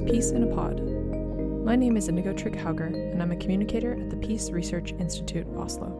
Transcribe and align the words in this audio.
Peace 0.00 0.30
in 0.30 0.42
a 0.42 0.46
Pod. 0.46 0.80
My 1.64 1.76
name 1.76 1.98
is 1.98 2.08
Indigo 2.08 2.32
Trygg 2.32 2.56
Hauger, 2.56 2.86
and 2.86 3.22
I'm 3.22 3.30
a 3.30 3.36
communicator 3.36 3.92
at 3.92 4.08
the 4.08 4.16
Peace 4.16 4.50
Research 4.50 4.92
Institute 4.92 5.46
Oslo. 5.54 5.90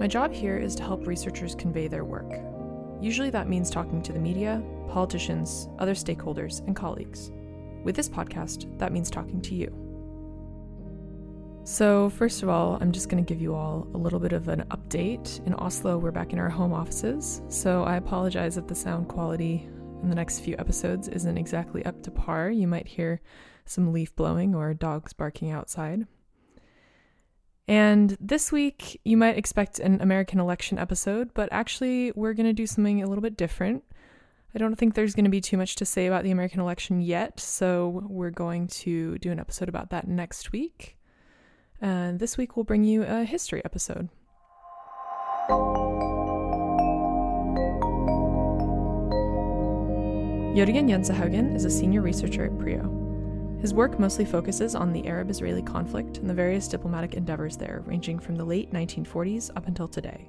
My 0.00 0.08
job 0.08 0.32
here 0.32 0.56
is 0.58 0.74
to 0.74 0.82
help 0.82 1.06
researchers 1.06 1.54
convey 1.54 1.86
their 1.86 2.04
work. 2.04 2.32
Usually 3.00 3.30
that 3.30 3.48
means 3.48 3.70
talking 3.70 4.02
to 4.02 4.12
the 4.12 4.18
media, 4.18 4.60
politicians, 4.88 5.68
other 5.78 5.94
stakeholders, 5.94 6.66
and 6.66 6.74
colleagues. 6.74 7.30
With 7.84 7.94
this 7.94 8.08
podcast, 8.08 8.76
that 8.78 8.90
means 8.92 9.12
talking 9.12 9.40
to 9.42 9.54
you. 9.54 9.72
So, 11.62 12.10
first 12.10 12.42
of 12.42 12.48
all, 12.48 12.78
I'm 12.80 12.90
just 12.90 13.08
going 13.08 13.24
to 13.24 13.28
give 13.34 13.40
you 13.40 13.54
all 13.54 13.86
a 13.94 13.96
little 13.96 14.18
bit 14.18 14.32
of 14.32 14.48
an 14.48 14.64
update. 14.70 15.46
In 15.46 15.54
Oslo, 15.54 15.98
we're 15.98 16.10
back 16.10 16.32
in 16.32 16.40
our 16.40 16.50
home 16.50 16.72
offices, 16.72 17.42
so 17.48 17.84
I 17.84 17.94
apologize 17.94 18.56
if 18.56 18.66
the 18.66 18.74
sound 18.74 19.06
quality 19.06 19.68
in 20.02 20.08
the 20.08 20.14
next 20.14 20.40
few 20.40 20.56
episodes 20.58 21.08
isn't 21.08 21.38
exactly 21.38 21.84
up 21.84 22.02
to 22.02 22.10
par. 22.10 22.50
You 22.50 22.66
might 22.66 22.86
hear 22.86 23.20
some 23.64 23.92
leaf 23.92 24.14
blowing 24.16 24.54
or 24.54 24.74
dogs 24.74 25.12
barking 25.12 25.50
outside. 25.50 26.06
And 27.68 28.16
this 28.20 28.50
week, 28.50 29.00
you 29.04 29.16
might 29.16 29.38
expect 29.38 29.78
an 29.78 30.00
American 30.00 30.40
election 30.40 30.78
episode, 30.78 31.32
but 31.32 31.48
actually, 31.52 32.12
we're 32.16 32.34
going 32.34 32.46
to 32.46 32.52
do 32.52 32.66
something 32.66 33.02
a 33.02 33.06
little 33.06 33.22
bit 33.22 33.36
different. 33.36 33.84
I 34.54 34.58
don't 34.58 34.76
think 34.76 34.94
there's 34.94 35.14
going 35.14 35.24
to 35.24 35.30
be 35.30 35.40
too 35.40 35.56
much 35.56 35.76
to 35.76 35.86
say 35.86 36.06
about 36.06 36.24
the 36.24 36.30
American 36.30 36.60
election 36.60 37.00
yet, 37.00 37.40
so 37.40 38.02
we're 38.06 38.30
going 38.30 38.66
to 38.68 39.16
do 39.18 39.30
an 39.30 39.38
episode 39.38 39.68
about 39.68 39.90
that 39.90 40.08
next 40.08 40.52
week. 40.52 40.98
And 41.80 42.18
this 42.18 42.36
week 42.36 42.56
we'll 42.56 42.64
bring 42.64 42.84
you 42.84 43.04
a 43.04 43.24
history 43.24 43.62
episode. 43.64 44.08
Jørgen 50.54 50.86
Jensehaugen 50.86 51.56
is 51.56 51.64
a 51.64 51.70
senior 51.70 52.02
researcher 52.02 52.44
at 52.44 52.58
PRIO. 52.58 52.82
His 53.62 53.72
work 53.72 53.98
mostly 53.98 54.26
focuses 54.26 54.74
on 54.74 54.92
the 54.92 55.06
Arab 55.06 55.30
Israeli 55.30 55.62
conflict 55.62 56.18
and 56.18 56.28
the 56.28 56.34
various 56.34 56.68
diplomatic 56.68 57.14
endeavors 57.14 57.56
there, 57.56 57.82
ranging 57.86 58.18
from 58.18 58.36
the 58.36 58.44
late 58.44 58.70
1940s 58.70 59.50
up 59.56 59.66
until 59.66 59.88
today. 59.88 60.28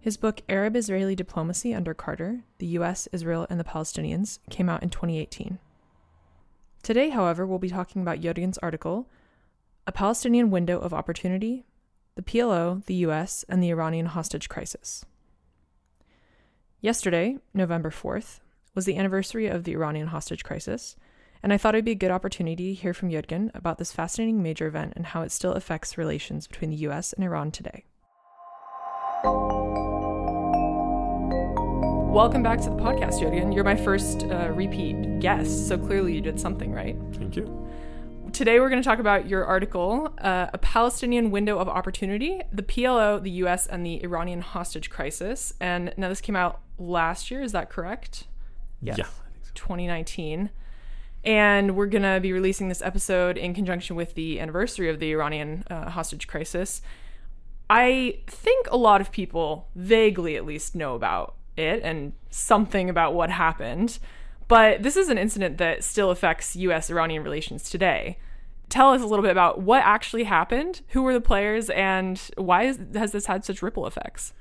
His 0.00 0.16
book, 0.16 0.42
Arab 0.48 0.76
Israeli 0.76 1.16
Diplomacy 1.16 1.74
Under 1.74 1.92
Carter 1.92 2.44
The 2.58 2.68
US, 2.78 3.08
Israel, 3.10 3.48
and 3.50 3.58
the 3.58 3.64
Palestinians, 3.64 4.38
came 4.48 4.68
out 4.68 4.84
in 4.84 4.90
2018. 4.90 5.58
Today, 6.84 7.08
however, 7.08 7.44
we'll 7.44 7.58
be 7.58 7.70
talking 7.70 8.00
about 8.00 8.20
Jørgen's 8.20 8.58
article, 8.58 9.08
a 9.88 9.92
Palestinian 9.92 10.52
window 10.52 10.78
of 10.78 10.94
opportunity, 10.94 11.66
the 12.14 12.22
PLO, 12.22 12.84
the 12.86 12.94
US, 13.06 13.44
and 13.48 13.60
the 13.60 13.70
Iranian 13.70 14.06
hostage 14.06 14.48
crisis. 14.48 15.04
Yesterday, 16.80 17.38
November 17.52 17.90
4th, 17.90 18.38
was 18.78 18.84
the 18.84 18.96
anniversary 18.96 19.48
of 19.48 19.64
the 19.64 19.72
Iranian 19.72 20.06
hostage 20.06 20.44
crisis, 20.44 20.94
and 21.42 21.52
I 21.52 21.58
thought 21.58 21.74
it'd 21.74 21.84
be 21.84 21.90
a 21.90 21.96
good 21.96 22.12
opportunity 22.12 22.68
to 22.68 22.80
hear 22.80 22.94
from 22.94 23.10
Jørgen 23.10 23.50
about 23.52 23.78
this 23.78 23.90
fascinating 23.90 24.40
major 24.40 24.68
event 24.68 24.92
and 24.94 25.04
how 25.06 25.22
it 25.22 25.32
still 25.32 25.54
affects 25.54 25.98
relations 25.98 26.46
between 26.46 26.70
the 26.70 26.76
US 26.86 27.12
and 27.12 27.24
Iran 27.24 27.50
today. 27.50 27.86
Welcome 32.12 32.44
back 32.44 32.60
to 32.60 32.70
the 32.70 32.76
podcast, 32.76 33.14
Jørgen. 33.20 33.52
You're 33.52 33.64
my 33.64 33.74
first 33.74 34.22
uh, 34.22 34.52
repeat 34.52 35.18
guest, 35.18 35.66
so 35.66 35.76
clearly 35.76 36.14
you 36.14 36.20
did 36.20 36.38
something 36.38 36.70
right. 36.70 36.96
Thank 37.14 37.34
you 37.34 37.68
today 38.32 38.60
we're 38.60 38.68
going 38.68 38.80
to 38.80 38.86
talk 38.88 39.00
about 39.00 39.26
your 39.26 39.44
article, 39.44 40.12
uh, 40.18 40.46
A 40.52 40.58
Palestinian 40.58 41.32
Window 41.32 41.58
of 41.58 41.68
Opportunity, 41.68 42.42
the 42.52 42.62
PLO, 42.62 43.20
the 43.20 43.30
US, 43.42 43.66
and 43.66 43.84
the 43.84 44.00
Iranian 44.04 44.42
hostage 44.42 44.88
crisis. 44.88 45.52
And 45.58 45.92
now 45.96 46.08
this 46.08 46.20
came 46.20 46.36
out 46.36 46.60
last 46.78 47.32
year, 47.32 47.42
is 47.42 47.50
that 47.50 47.70
correct? 47.70 48.28
Yes. 48.82 48.98
Yeah. 48.98 49.06
So. 49.42 49.50
2019. 49.54 50.50
And 51.24 51.76
we're 51.76 51.86
going 51.86 52.02
to 52.02 52.20
be 52.20 52.32
releasing 52.32 52.68
this 52.68 52.80
episode 52.80 53.36
in 53.36 53.52
conjunction 53.52 53.96
with 53.96 54.14
the 54.14 54.40
anniversary 54.40 54.88
of 54.88 55.00
the 55.00 55.12
Iranian 55.12 55.64
uh, 55.68 55.90
hostage 55.90 56.26
crisis. 56.26 56.80
I 57.68 58.20
think 58.26 58.66
a 58.70 58.76
lot 58.76 59.00
of 59.00 59.12
people, 59.12 59.68
vaguely 59.74 60.36
at 60.36 60.46
least, 60.46 60.74
know 60.74 60.94
about 60.94 61.34
it 61.56 61.82
and 61.82 62.12
something 62.30 62.88
about 62.88 63.14
what 63.14 63.30
happened. 63.30 63.98
But 64.46 64.82
this 64.82 64.96
is 64.96 65.08
an 65.10 65.18
incident 65.18 65.58
that 65.58 65.84
still 65.84 66.10
affects 66.10 66.56
US 66.56 66.88
Iranian 66.88 67.22
relations 67.22 67.68
today. 67.68 68.18
Tell 68.68 68.92
us 68.92 69.02
a 69.02 69.06
little 69.06 69.22
bit 69.22 69.32
about 69.32 69.60
what 69.60 69.82
actually 69.84 70.24
happened, 70.24 70.82
who 70.88 71.02
were 71.02 71.12
the 71.12 71.20
players, 71.20 71.68
and 71.70 72.18
why 72.36 72.64
is, 72.64 72.78
has 72.94 73.12
this 73.12 73.26
had 73.26 73.44
such 73.44 73.62
ripple 73.62 73.86
effects? 73.86 74.32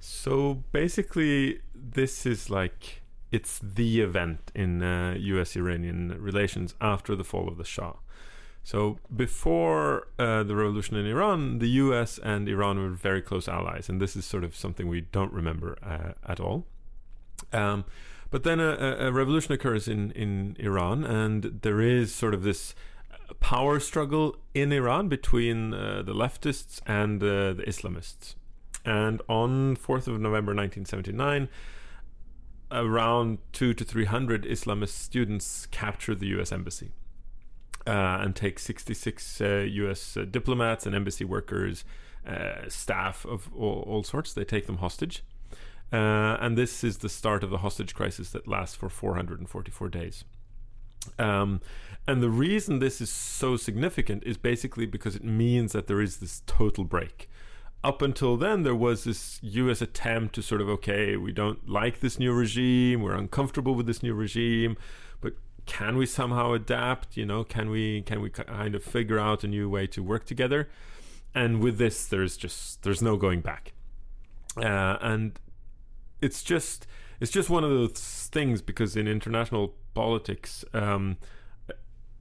So 0.00 0.62
basically, 0.72 1.60
this 1.74 2.24
is 2.26 2.50
like 2.50 3.02
it's 3.30 3.58
the 3.58 4.00
event 4.00 4.50
in 4.54 4.82
uh, 4.82 5.14
US 5.18 5.56
Iranian 5.56 6.16
relations 6.20 6.74
after 6.80 7.14
the 7.14 7.24
fall 7.24 7.48
of 7.48 7.58
the 7.58 7.64
Shah. 7.64 7.94
So 8.62 8.98
before 9.14 10.08
uh, 10.18 10.42
the 10.42 10.54
revolution 10.54 10.96
in 10.96 11.06
Iran, 11.06 11.58
the 11.58 11.68
US 11.84 12.18
and 12.18 12.48
Iran 12.48 12.78
were 12.78 12.90
very 12.90 13.22
close 13.22 13.48
allies, 13.48 13.88
and 13.88 14.00
this 14.00 14.14
is 14.16 14.24
sort 14.24 14.44
of 14.44 14.54
something 14.54 14.88
we 14.88 15.00
don't 15.00 15.32
remember 15.32 15.78
uh, 15.82 16.12
at 16.30 16.40
all. 16.40 16.66
Um, 17.52 17.84
but 18.30 18.42
then 18.42 18.60
a, 18.60 18.96
a 19.08 19.12
revolution 19.12 19.52
occurs 19.54 19.88
in, 19.88 20.10
in 20.10 20.56
Iran, 20.58 21.04
and 21.04 21.60
there 21.62 21.80
is 21.80 22.14
sort 22.14 22.34
of 22.34 22.42
this 22.42 22.74
power 23.40 23.80
struggle 23.80 24.36
in 24.54 24.72
Iran 24.72 25.08
between 25.08 25.72
uh, 25.72 26.02
the 26.02 26.14
leftists 26.14 26.80
and 26.86 27.22
uh, 27.22 27.54
the 27.54 27.64
Islamists. 27.66 28.34
And 28.84 29.20
on 29.28 29.76
4th 29.76 30.08
of 30.08 30.20
November 30.20 30.54
1979, 30.54 31.48
around 32.70 33.38
two 33.52 33.74
to 33.74 33.84
300 33.84 34.44
Islamist 34.44 34.90
students 34.90 35.66
capture 35.66 36.14
the 36.14 36.26
US 36.38 36.52
embassy. 36.52 36.92
Uh, 37.86 38.18
and 38.20 38.36
take 38.36 38.58
66 38.58 39.40
US 39.40 40.16
uh, 40.16 40.20
uh, 40.20 40.24
diplomats 40.26 40.84
and 40.84 40.94
embassy 40.94 41.24
workers, 41.24 41.84
uh, 42.26 42.68
staff 42.68 43.24
of 43.24 43.48
all, 43.56 43.82
all 43.86 44.02
sorts. 44.02 44.34
They 44.34 44.44
take 44.44 44.66
them 44.66 44.78
hostage. 44.78 45.24
And 45.90 46.58
this 46.58 46.84
is 46.84 46.98
the 46.98 47.08
start 47.08 47.42
of 47.42 47.48
the 47.48 47.58
hostage 47.58 47.94
crisis 47.94 48.30
that 48.30 48.46
lasts 48.46 48.76
for 48.76 48.90
444 48.90 49.88
days. 49.88 50.24
Um, 51.18 51.62
and 52.06 52.22
the 52.22 52.28
reason 52.28 52.78
this 52.78 53.00
is 53.00 53.08
so 53.10 53.56
significant 53.56 54.22
is 54.24 54.36
basically 54.36 54.84
because 54.84 55.16
it 55.16 55.24
means 55.24 55.72
that 55.72 55.86
there 55.86 56.02
is 56.02 56.18
this 56.18 56.42
total 56.46 56.84
break. 56.84 57.30
Up 57.84 58.02
until 58.02 58.36
then, 58.36 58.64
there 58.64 58.74
was 58.74 59.04
this 59.04 59.38
US 59.42 59.80
attempt 59.80 60.34
to 60.34 60.42
sort 60.42 60.60
of, 60.60 60.68
okay, 60.68 61.16
we 61.16 61.32
don't 61.32 61.68
like 61.68 62.00
this 62.00 62.18
new 62.18 62.32
regime, 62.32 63.02
we're 63.02 63.14
uncomfortable 63.14 63.74
with 63.74 63.86
this 63.86 64.02
new 64.02 64.14
regime, 64.14 64.76
but 65.20 65.34
can 65.66 65.96
we 65.96 66.04
somehow 66.04 66.52
adapt? 66.52 67.16
You 67.16 67.24
know, 67.24 67.44
can 67.44 67.70
we 67.70 68.02
can 68.02 68.20
we 68.20 68.30
kind 68.30 68.74
of 68.74 68.82
figure 68.82 69.18
out 69.18 69.44
a 69.44 69.48
new 69.48 69.68
way 69.68 69.86
to 69.88 70.02
work 70.02 70.24
together? 70.26 70.68
And 71.34 71.60
with 71.60 71.78
this, 71.78 72.06
there's 72.06 72.36
just 72.36 72.82
there's 72.82 73.02
no 73.02 73.16
going 73.16 73.42
back. 73.42 73.74
Uh, 74.56 74.96
and 75.00 75.38
it's 76.20 76.42
just 76.42 76.86
it's 77.20 77.30
just 77.30 77.50
one 77.50 77.64
of 77.64 77.70
those 77.70 78.28
things 78.32 78.62
because 78.62 78.96
in 78.96 79.06
international 79.06 79.74
politics, 79.94 80.64
um, 80.72 81.16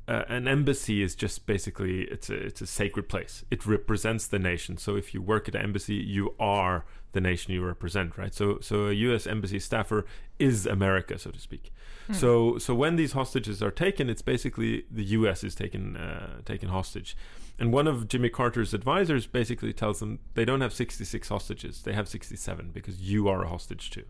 uh, 0.08 0.24
an 0.30 0.48
embassy 0.48 1.02
is 1.02 1.16
just 1.16 1.46
basically 1.46 2.04
it's 2.04 2.30
a 2.30 2.36
it's 2.36 2.62
a 2.62 2.68
sacred 2.68 3.10
place. 3.10 3.44
It 3.52 3.66
represents 3.66 4.26
the 4.28 4.40
nation. 4.40 4.78
So 4.78 4.96
if 4.96 5.14
you 5.14 5.22
work 5.22 5.50
at 5.50 5.56
an 5.56 5.62
embassy, 5.62 5.96
you 5.96 6.34
are 6.40 6.86
the 7.12 7.20
nation 7.20 7.54
you 7.54 7.66
represent, 7.66 8.18
right? 8.18 8.34
So 8.34 8.60
so 8.62 8.88
a 8.88 8.94
U.S. 8.94 9.28
embassy 9.28 9.60
staffer 9.60 10.06
is 10.40 10.66
America, 10.66 11.18
so 11.18 11.32
to 11.32 11.40
speak. 11.40 11.74
Hmm. 12.08 12.14
So 12.14 12.58
so 12.58 12.74
when 12.74 12.96
these 12.96 13.12
hostages 13.12 13.62
are 13.62 13.72
taken, 13.72 14.10
it's 14.10 14.22
basically 14.22 14.86
the 14.90 15.04
U.S. 15.04 15.44
is 15.44 15.56
taken 15.56 15.98
uh, 15.98 16.42
taken 16.46 16.70
hostage. 16.70 17.18
And 17.60 17.74
one 17.74 17.88
of 17.88 18.08
Jimmy 18.08 18.30
Carter's 18.30 18.74
advisors 18.74 19.26
basically 19.26 19.74
tells 19.74 20.00
them 20.00 20.20
they 20.36 20.46
don't 20.46 20.62
have 20.62 20.74
66 20.74 21.28
hostages, 21.28 21.82
they 21.82 21.94
have 21.94 22.08
67 22.08 22.70
because 22.72 23.02
you 23.02 23.28
are 23.28 23.44
a 23.44 23.48
hostage 23.48 23.90
too. 23.90 24.06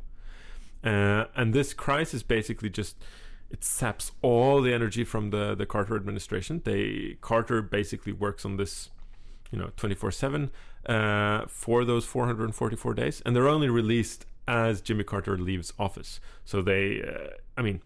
Uh, 0.84 1.26
and 1.36 1.54
this 1.54 1.74
crisis 1.74 2.24
basically 2.24 2.70
just 2.70 2.98
it 3.50 3.64
saps 3.64 4.12
all 4.22 4.62
the 4.62 4.74
energy 4.74 5.04
from 5.04 5.30
the 5.30 5.56
the 5.56 5.66
Carter 5.66 5.96
administration. 5.96 6.62
They 6.64 7.18
Carter 7.22 7.62
basically 7.62 8.14
works 8.14 8.46
on 8.46 8.58
this, 8.58 8.90
you 9.52 9.60
know, 9.60 9.72
24/7 9.78 10.50
uh, 10.86 11.46
for 11.48 11.86
those 11.86 12.06
444 12.06 12.94
days, 12.94 13.22
and 13.26 13.36
they're 13.36 13.48
only 13.48 13.70
released 13.70 14.26
as 14.48 14.82
Jimmy 14.82 15.04
Carter 15.04 15.38
leaves 15.38 15.74
office. 15.78 16.20
So 16.46 16.62
they, 16.62 17.02
uh, 17.02 17.36
I 17.58 17.62
mean, 17.62 17.82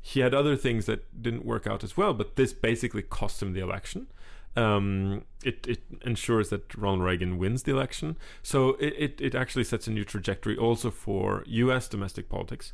he 0.00 0.20
had 0.20 0.34
other 0.34 0.56
things 0.56 0.86
that 0.86 1.22
didn't 1.22 1.44
work 1.44 1.68
out 1.68 1.84
as 1.84 1.96
well, 1.96 2.14
but 2.14 2.34
this 2.34 2.52
basically 2.52 3.02
cost 3.02 3.40
him 3.40 3.52
the 3.52 3.60
election 3.60 4.08
um, 4.56 5.24
it, 5.44 5.66
it 5.66 5.82
ensures 6.04 6.50
that 6.50 6.74
Ronald 6.76 7.02
Reagan 7.02 7.38
wins 7.38 7.62
the 7.62 7.72
election. 7.72 8.16
So 8.42 8.70
it, 8.80 8.94
it, 8.98 9.20
it, 9.20 9.34
actually 9.34 9.64
sets 9.64 9.86
a 9.86 9.90
new 9.90 10.04
trajectory 10.04 10.56
also 10.56 10.90
for 10.90 11.44
U.S. 11.46 11.88
domestic 11.88 12.28
politics, 12.28 12.72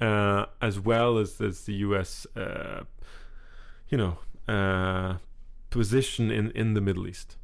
uh, 0.00 0.46
as 0.60 0.78
well 0.80 1.18
as, 1.18 1.40
as 1.40 1.62
the 1.62 1.74
U.S. 1.74 2.26
Uh, 2.36 2.84
you 3.88 3.98
know 3.98 4.18
uh, 4.48 5.18
position 5.70 6.30
in, 6.30 6.50
in 6.52 6.74
the 6.74 6.80
Middle 6.80 7.06
East. 7.06 7.36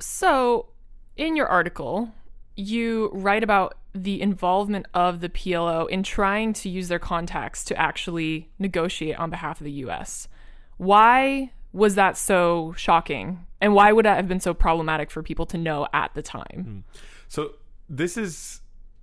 So, 0.00 0.70
in 1.16 1.36
your 1.36 1.46
article, 1.46 2.10
you 2.56 3.10
write 3.12 3.42
about 3.42 3.76
the 3.94 4.20
involvement 4.20 4.86
of 4.94 5.20
the 5.20 5.28
PLO 5.28 5.88
in 5.88 6.02
trying 6.02 6.52
to 6.52 6.68
use 6.68 6.88
their 6.88 6.98
contacts 6.98 7.64
to 7.64 7.76
actually 7.76 8.48
negotiate 8.58 9.16
on 9.16 9.30
behalf 9.30 9.60
of 9.60 9.64
the 9.64 9.72
US. 9.72 10.28
Why 10.76 11.50
was 11.72 11.96
that 11.96 12.16
so 12.16 12.74
shocking? 12.76 13.46
And 13.60 13.74
why 13.74 13.92
would 13.92 14.04
that 14.04 14.16
have 14.16 14.28
been 14.28 14.40
so 14.40 14.54
problematic 14.54 15.10
for 15.10 15.22
people 15.22 15.46
to 15.46 15.58
know 15.58 15.88
at 15.92 16.14
the 16.14 16.22
time? 16.22 16.84
Mm. 16.86 17.00
So 17.28 17.54
this 17.88 18.16
is 18.16 18.60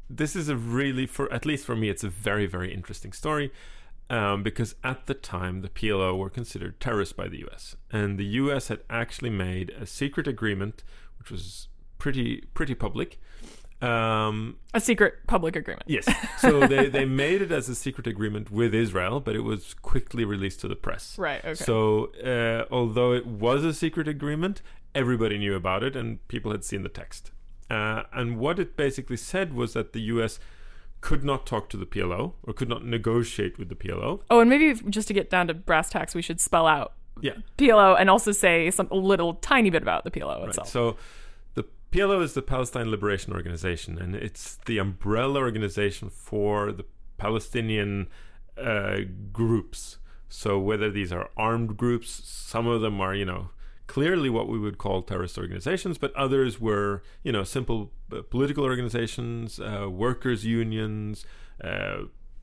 this 0.10 0.36
is 0.36 0.50
a 0.50 0.56
really 0.56 1.06
for 1.06 1.31
at 1.31 1.46
least 1.46 1.66
for 1.66 1.75
me 1.75 1.90
it's 1.90 2.04
a 2.04 2.10
very 2.10 2.46
very 2.46 2.74
interesting 2.74 3.12
story 3.12 3.52
um, 4.10 4.44
because 4.44 4.75
at 4.84 5.07
the 5.07 5.13
time 5.13 5.62
the 5.62 5.69
PLO 5.69 6.18
were 6.18 6.30
considered 6.30 6.80
terrorists 6.80 7.13
by 7.13 7.28
the 7.28 7.44
US 7.48 7.75
and 7.92 8.18
the 8.18 8.25
US 8.25 8.68
had 8.68 8.81
actually 8.90 9.31
made 9.31 9.69
a 9.72 9.86
secret 9.86 10.28
agreement 10.28 10.84
which 11.18 11.31
was 11.31 11.68
pretty 11.98 12.44
pretty 12.54 12.75
public 12.75 13.19
um, 13.81 14.57
a 14.74 14.80
secret 14.80 15.16
public 15.28 15.56
agreement. 15.56 15.84
Yes. 15.88 16.08
So 16.40 16.66
they, 16.68 16.88
they 16.88 17.06
made 17.06 17.42
it 17.42 17.51
as 17.51 17.68
a 17.69 17.75
secret 17.75 18.08
agreement 18.08 18.50
with 18.50 18.74
Israel, 18.74 19.19
but 19.19 19.36
it 19.36 19.42
was 19.42 19.74
quickly 19.75 20.24
released 20.24 20.62
to 20.62 20.68
the 20.68 20.75
press. 20.75 21.18
Right. 21.18 21.44
Okay. 21.44 21.56
So 21.56 22.12
uh, 22.24 22.66
although 22.74 23.13
it 23.13 23.28
was 23.28 23.63
a 23.63 23.74
secret 23.74 24.08
agreement, 24.08 24.62
everybody 24.94 25.38
knew 25.38 25.56
about 25.56 25.84
it 25.84 25.96
and 25.96 26.25
people 26.28 26.51
had 26.51 26.63
seen 26.63 26.84
the 26.84 26.90
text. 26.90 27.31
Uh, 27.69 28.03
and 28.13 28.38
what 28.38 28.59
it 28.59 28.77
basically 28.77 29.17
said 29.17 29.53
was 29.53 29.73
that 29.73 29.94
the 29.94 30.01
U.S. 30.01 30.39
could 31.01 31.23
not 31.23 31.45
talk 31.45 31.69
to 31.69 31.77
the 31.77 31.85
PLO 31.85 32.33
or 32.44 32.53
could 32.53 32.69
not 32.69 32.85
negotiate 32.85 33.57
with 33.57 33.69
the 33.69 33.75
PLO. 33.75 34.21
Oh, 34.29 34.39
and 34.39 34.50
maybe 34.50 34.73
just 34.89 35.07
to 35.07 35.13
get 35.13 35.29
down 35.29 35.47
to 35.47 35.53
brass 35.53 35.89
tacks, 35.89 36.13
we 36.13 36.21
should 36.21 36.39
spell 36.39 36.67
out 36.67 36.94
yeah. 37.21 37.33
PLO 37.57 38.00
and 38.00 38.09
also 38.09 38.31
say 38.31 38.69
some 38.71 38.88
a 38.91 38.95
little 38.95 39.35
tiny 39.35 39.69
bit 39.69 39.81
about 39.81 40.03
the 40.03 40.12
PLO 40.12 40.39
right. 40.39 40.50
itself. 40.50 40.67
So 40.67 40.97
the 41.56 41.65
PLO 41.91 42.21
is 42.21 42.33
the 42.33 42.41
Palestine 42.41 42.91
Liberation 42.91 43.33
Organization, 43.33 43.97
and 43.97 44.15
it's 44.15 44.57
the 44.65 44.77
umbrella 44.77 45.39
organization 45.39 46.09
for 46.09 46.71
the 46.71 46.85
Palestinian 47.17 48.07
uh, 48.57 49.00
groups. 49.31 49.97
So 50.29 50.59
whether 50.59 50.91
these 50.91 51.13
are 51.13 51.29
armed 51.38 51.77
groups, 51.77 52.21
some 52.25 52.67
of 52.67 52.81
them 52.81 53.00
are, 53.00 53.15
you 53.15 53.25
know, 53.25 53.50
clearly 53.88 54.30
what 54.30 54.48
we 54.48 54.58
would 54.58 54.78
call 54.78 55.02
terrorist 55.02 55.38
organizations, 55.38 55.98
but 55.98 56.16
others 56.16 56.60
were, 56.60 57.04
you 57.24 57.32
know, 57.32 57.44
simple 57.44 57.92
uh, 58.12 58.22
political 58.30 58.64
organizations, 58.64 59.60
uh, 59.60 59.88
workers' 59.90 60.46
unions, 60.46 61.26
uh, 61.64 61.98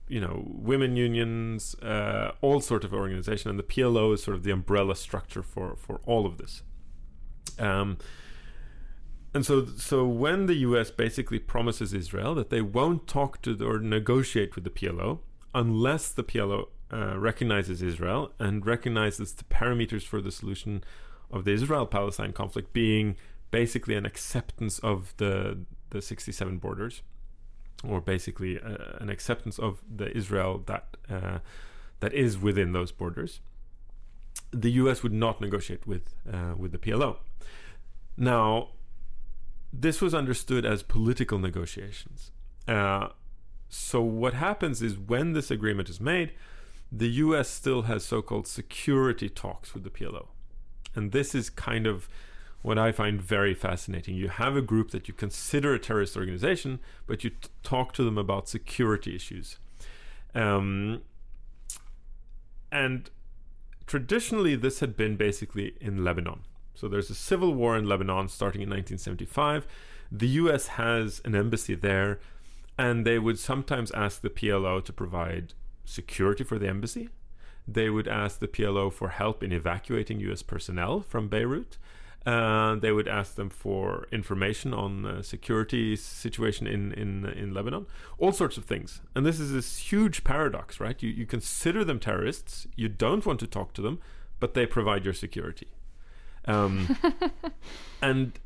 you 0.08 0.20
know, 0.20 0.44
women 0.46 0.96
unions, 0.96 1.74
uh, 1.76 2.32
all 2.40 2.60
sort 2.60 2.84
of 2.84 2.92
organization, 2.92 3.50
and 3.50 3.58
the 3.58 3.64
PLO 3.64 4.14
is 4.14 4.22
sort 4.22 4.36
of 4.36 4.42
the 4.42 4.50
umbrella 4.50 4.94
structure 4.94 5.42
for 5.42 5.76
for 5.76 6.00
all 6.04 6.26
of 6.26 6.38
this. 6.38 6.62
Um, 7.58 7.98
and 9.34 9.46
so, 9.46 9.64
so 9.64 10.04
when 10.06 10.46
the 10.46 10.56
U.S. 10.56 10.90
basically 10.90 11.38
promises 11.38 11.94
Israel 11.94 12.34
that 12.34 12.50
they 12.50 12.60
won't 12.60 13.06
talk 13.06 13.40
to 13.42 13.54
the, 13.54 13.64
or 13.64 13.78
negotiate 13.78 14.54
with 14.54 14.64
the 14.64 14.70
PLO 14.70 15.20
unless 15.54 16.10
the 16.10 16.22
PLO 16.22 16.66
uh, 16.92 17.18
recognizes 17.18 17.82
Israel 17.82 18.32
and 18.38 18.66
recognizes 18.66 19.32
the 19.32 19.44
parameters 19.44 20.02
for 20.02 20.20
the 20.20 20.30
solution 20.30 20.84
of 21.32 21.44
the 21.44 21.52
Israel 21.52 21.86
Palestine 21.86 22.32
conflict 22.32 22.72
being 22.72 23.16
basically 23.50 23.94
an 23.94 24.06
acceptance 24.06 24.78
of 24.80 25.14
the 25.16 25.58
the 25.90 26.02
67 26.02 26.58
borders 26.58 27.02
or 27.84 28.00
basically 28.00 28.60
uh, 28.60 28.96
an 29.00 29.10
acceptance 29.10 29.58
of 29.58 29.82
the 29.94 30.16
Israel 30.16 30.62
that 30.66 30.96
uh, 31.10 31.38
that 32.00 32.12
is 32.12 32.38
within 32.38 32.72
those 32.72 32.92
borders 32.92 33.40
the 34.50 34.70
US 34.72 35.02
would 35.02 35.12
not 35.12 35.40
negotiate 35.40 35.86
with 35.86 36.14
uh, 36.30 36.54
with 36.56 36.72
the 36.72 36.78
PLO 36.78 37.16
now 38.16 38.68
this 39.72 40.02
was 40.02 40.14
understood 40.14 40.66
as 40.66 40.82
political 40.82 41.38
negotiations. 41.38 42.30
Uh, 42.68 43.08
so 43.70 44.02
what 44.02 44.34
happens 44.34 44.82
is 44.82 44.98
when 44.98 45.32
this 45.32 45.50
agreement 45.50 45.88
is 45.88 46.00
made 46.00 46.32
the 46.90 47.08
US 47.08 47.48
still 47.48 47.82
has 47.82 48.04
so-called 48.04 48.46
security 48.46 49.30
talks 49.30 49.72
with 49.72 49.82
the 49.82 49.90
PLO 49.90 50.28
and 50.94 51.12
this 51.12 51.34
is 51.34 51.50
kind 51.50 51.86
of 51.86 52.08
what 52.62 52.78
I 52.78 52.92
find 52.92 53.20
very 53.20 53.54
fascinating. 53.54 54.14
You 54.14 54.28
have 54.28 54.56
a 54.56 54.62
group 54.62 54.92
that 54.92 55.08
you 55.08 55.14
consider 55.14 55.74
a 55.74 55.78
terrorist 55.78 56.16
organization, 56.16 56.78
but 57.06 57.24
you 57.24 57.30
t- 57.30 57.48
talk 57.62 57.92
to 57.94 58.04
them 58.04 58.16
about 58.16 58.48
security 58.48 59.16
issues. 59.16 59.58
Um, 60.34 61.02
and 62.70 63.10
traditionally, 63.86 64.54
this 64.54 64.78
had 64.80 64.96
been 64.96 65.16
basically 65.16 65.74
in 65.80 66.04
Lebanon. 66.04 66.42
So 66.74 66.88
there's 66.88 67.10
a 67.10 67.14
civil 67.14 67.52
war 67.52 67.76
in 67.76 67.86
Lebanon 67.86 68.28
starting 68.28 68.62
in 68.62 68.68
1975. 68.68 69.66
The 70.10 70.28
US 70.28 70.68
has 70.68 71.20
an 71.24 71.34
embassy 71.34 71.74
there, 71.74 72.20
and 72.78 73.04
they 73.04 73.18
would 73.18 73.38
sometimes 73.38 73.90
ask 73.90 74.20
the 74.20 74.30
PLO 74.30 74.82
to 74.84 74.92
provide 74.92 75.54
security 75.84 76.44
for 76.44 76.58
the 76.58 76.68
embassy 76.68 77.08
they 77.66 77.88
would 77.88 78.08
ask 78.08 78.38
the 78.38 78.48
PLO 78.48 78.92
for 78.92 79.08
help 79.08 79.42
in 79.42 79.52
evacuating 79.52 80.20
US 80.20 80.42
personnel 80.42 81.00
from 81.00 81.28
Beirut. 81.28 81.78
Uh, 82.24 82.76
they 82.76 82.92
would 82.92 83.08
ask 83.08 83.34
them 83.34 83.50
for 83.50 84.06
information 84.12 84.72
on 84.72 85.02
the 85.02 85.24
security 85.24 85.96
situation 85.96 86.68
in, 86.68 86.92
in 86.92 87.26
in 87.26 87.52
Lebanon, 87.52 87.86
all 88.18 88.30
sorts 88.30 88.56
of 88.56 88.64
things. 88.64 89.00
And 89.16 89.26
this 89.26 89.40
is 89.40 89.52
this 89.52 89.78
huge 89.78 90.22
paradox, 90.22 90.78
right? 90.78 91.02
You 91.02 91.10
you 91.10 91.26
consider 91.26 91.84
them 91.84 91.98
terrorists, 91.98 92.68
you 92.76 92.88
don't 92.88 93.26
want 93.26 93.40
to 93.40 93.48
talk 93.48 93.72
to 93.74 93.82
them, 93.82 93.98
but 94.38 94.54
they 94.54 94.66
provide 94.66 95.04
your 95.04 95.14
security. 95.14 95.68
Um, 96.44 96.96
and 98.02 98.38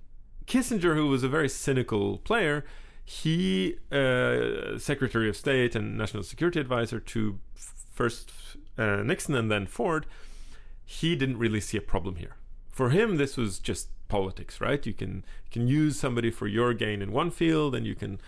Kissinger, 0.46 0.94
who 0.94 1.08
was 1.08 1.22
a 1.22 1.28
very 1.28 1.48
cynical 1.48 2.18
player, 2.18 2.64
he 3.04 3.76
uh, 3.92 4.78
Secretary 4.78 5.28
of 5.28 5.36
State 5.36 5.76
and 5.76 5.98
National 5.98 6.22
Security 6.22 6.60
Advisor 6.60 6.98
to 6.98 7.38
first 7.92 8.30
uh, 8.78 9.02
Nixon 9.02 9.34
and 9.34 9.50
then 9.50 9.66
Ford, 9.66 10.06
he 10.84 11.16
didn't 11.16 11.38
really 11.38 11.60
see 11.60 11.76
a 11.76 11.82
problem 11.82 12.16
here. 12.16 12.36
For 12.70 12.90
him, 12.90 13.16
this 13.16 13.36
was 13.36 13.58
just 13.58 13.88
politics, 14.08 14.60
right? 14.60 14.84
You 14.86 14.92
can 14.92 15.24
can 15.50 15.66
use 15.66 15.98
somebody 15.98 16.30
for 16.30 16.46
your 16.46 16.74
gain 16.74 17.02
in 17.02 17.12
one 17.12 17.30
field, 17.30 17.74
and 17.74 17.86
you 17.86 17.94
can 17.94 18.20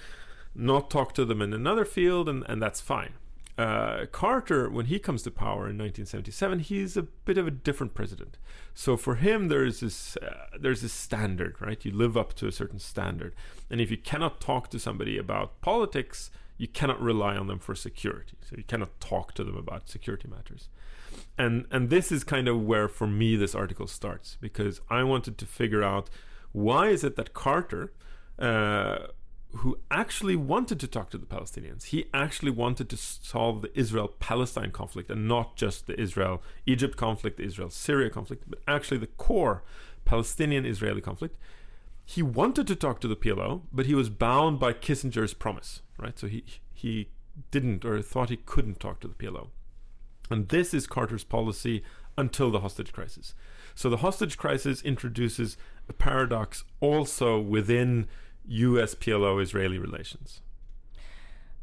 not 0.55 0.91
talk 0.91 1.15
to 1.15 1.25
them 1.25 1.41
in 1.41 1.53
another 1.53 1.85
field, 1.85 2.29
and, 2.29 2.45
and 2.49 2.61
that's 2.61 2.81
fine. 2.81 3.13
Uh, 3.59 4.07
Carter, 4.13 4.71
when 4.71 4.87
he 4.87 5.01
comes 5.01 5.23
to 5.23 5.33
power 5.33 5.69
in 5.69 5.77
1977, 5.77 6.61
he's 6.61 6.97
a 6.97 7.03
bit 7.03 7.37
of 7.37 7.47
a 7.47 7.51
different 7.51 7.93
president. 7.93 8.39
So 8.73 8.97
for 8.97 9.17
him, 9.17 9.49
there's 9.49 9.81
this 9.81 10.17
uh, 10.17 10.47
there's 10.59 10.83
this 10.83 10.93
standard, 10.93 11.57
right? 11.61 11.85
You 11.85 11.91
live 11.91 12.17
up 12.17 12.35
to 12.35 12.47
a 12.47 12.53
certain 12.53 12.79
standard, 12.79 13.35
and 13.69 13.81
if 13.81 13.91
you 13.91 13.97
cannot 13.97 14.41
talk 14.41 14.71
to 14.71 14.79
somebody 14.79 15.19
about 15.19 15.61
politics, 15.61 16.31
you 16.59 16.69
cannot 16.69 17.01
rely 17.01 17.37
on 17.37 17.47
them 17.47 17.59
for 17.59 17.75
security. 17.75 18.37
So 18.43 18.57
you 18.57 18.65
cannot 18.65 19.01
talk 19.01 19.33
to 19.35 19.45
them 19.45 19.57
about 19.57 19.89
security 19.89 20.29
matters. 20.29 20.69
And 21.39 21.67
and 21.71 21.89
this 21.89 22.13
is 22.13 22.25
kind 22.25 22.49
of 22.49 22.61
where 22.63 22.89
for 22.89 23.07
me 23.07 23.37
this 23.37 23.55
article 23.55 23.87
starts 23.87 24.37
because 24.41 24.81
I 24.91 25.05
wanted 25.05 25.39
to 25.39 25.47
figure 25.47 25.83
out 25.83 26.11
why 26.53 26.89
is 26.89 27.05
it 27.05 27.17
that 27.17 27.33
Carter 27.33 27.93
uh, 28.39 28.99
who 29.57 29.79
actually 29.91 30.37
wanted 30.37 30.79
to 30.79 30.87
talk 30.87 31.11
to 31.11 31.19
the 31.19 31.27
Palestinians. 31.27 31.85
He 31.85 32.05
actually 32.13 32.51
wanted 32.51 32.89
to 32.91 32.97
solve 32.97 33.63
the 33.63 33.79
Israel 33.79 34.09
Palestine 34.09 34.71
conflict 34.71 35.11
and 35.11 35.27
not 35.27 35.57
just 35.57 35.87
the 35.87 35.99
Israel 35.99 36.43
Egypt 36.67 36.97
conflict, 36.97 37.39
the 37.39 37.45
Israel 37.45 37.71
Syria 37.71 38.11
conflict, 38.11 38.45
but 38.47 38.59
actually 38.69 38.99
the 38.99 39.07
core 39.07 39.63
Palestinian 40.05 40.67
Israeli 40.67 41.01
conflict. 41.01 41.37
He 42.11 42.23
wanted 42.23 42.67
to 42.69 42.77
talk 42.77 43.01
to 43.01 43.09
the 43.09 43.17
PLO, 43.17 43.63
but 43.71 43.87
he 43.87 43.95
was 43.95 44.09
bound 44.09 44.59
by 44.59 44.73
Kissinger's 44.73 45.35
promise 45.35 45.83
right? 45.99 46.19
So 46.19 46.27
he 46.27 46.45
he 46.73 47.09
didn't 47.51 47.85
or 47.85 48.01
thought 48.01 48.31
he 48.31 48.37
couldn't 48.37 48.81
talk 48.81 49.01
to 49.01 49.09
the 49.09 49.15
PLO. 49.15 49.49
And 50.31 50.49
this 50.49 50.73
is 50.73 50.87
Carter's 50.87 51.25
policy 51.25 51.83
until 52.17 52.51
the 52.51 52.61
hostage 52.61 52.93
crisis. 52.93 53.35
So 53.75 53.89
the 53.89 53.99
hostage 53.99 54.37
crisis 54.37 54.83
introduces 54.83 55.57
a 55.89 55.93
paradox 55.93 56.65
also 56.81 57.39
within 57.39 58.09
US 58.47 58.95
PLO 58.95 59.41
Israeli 59.41 59.79
relations. 59.79 60.41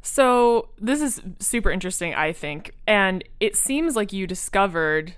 So 0.00 0.68
this 0.78 1.00
is 1.02 1.20
super 1.40 1.70
interesting, 1.70 2.14
I 2.14 2.32
think. 2.32 2.72
And 2.86 3.22
it 3.40 3.56
seems 3.56 3.96
like 3.96 4.12
you 4.12 4.26
discovered 4.26 5.14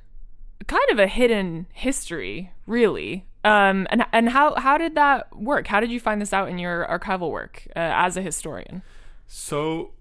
kind 0.66 0.90
of 0.90 0.98
a 0.98 1.06
hidden 1.06 1.66
history, 1.72 2.52
really. 2.66 3.26
Um, 3.44 3.86
and 3.90 4.04
and 4.12 4.28
how 4.30 4.54
how 4.56 4.78
did 4.78 4.94
that 4.96 5.36
work? 5.36 5.68
How 5.68 5.80
did 5.80 5.90
you 5.90 6.00
find 6.00 6.20
this 6.20 6.32
out 6.32 6.48
in 6.48 6.58
your 6.58 6.86
archival 6.86 7.30
work 7.30 7.66
uh, 7.76 7.78
as 7.78 8.16
a 8.16 8.22
historian? 8.22 8.82
So 9.26 9.92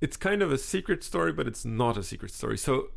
it's 0.00 0.16
kind 0.16 0.42
of 0.42 0.50
a 0.50 0.58
secret 0.58 1.04
story, 1.04 1.32
but 1.32 1.46
it's 1.46 1.64
not 1.64 1.96
a 1.96 2.02
secret 2.02 2.32
story. 2.32 2.56
So 2.56 2.88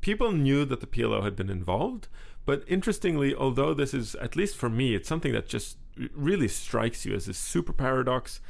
people 0.00 0.32
knew 0.32 0.64
that 0.66 0.80
the 0.80 0.86
PLO 0.86 1.22
had 1.22 1.34
been 1.34 1.48
involved, 1.48 2.08
but 2.44 2.64
interestingly, 2.66 3.34
although 3.34 3.72
this 3.72 3.94
is, 3.94 4.14
at 4.16 4.36
least 4.36 4.56
for 4.56 4.68
me, 4.68 4.94
it's 4.94 5.08
something 5.08 5.32
that 5.32 5.48
just 5.48 5.78
really 6.14 6.48
strikes 6.48 7.06
you 7.06 7.14
as 7.14 7.28
a 7.28 7.34
super 7.34 7.72
paradox. 7.72 8.40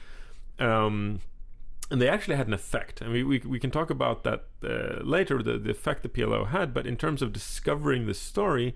Um, 0.58 1.20
and 1.90 2.00
they 2.00 2.08
actually 2.08 2.36
had 2.36 2.46
an 2.46 2.54
effect. 2.54 3.02
I 3.02 3.08
mean, 3.08 3.28
we, 3.28 3.38
we 3.40 3.60
can 3.60 3.70
talk 3.70 3.90
about 3.90 4.24
that 4.24 4.46
uh, 4.64 5.02
later, 5.04 5.42
the, 5.42 5.58
the 5.58 5.70
effect 5.70 6.02
the 6.02 6.08
PLO 6.08 6.48
had, 6.48 6.72
but 6.72 6.86
in 6.86 6.96
terms 6.96 7.20
of 7.20 7.32
discovering 7.32 8.06
the 8.06 8.14
story, 8.14 8.74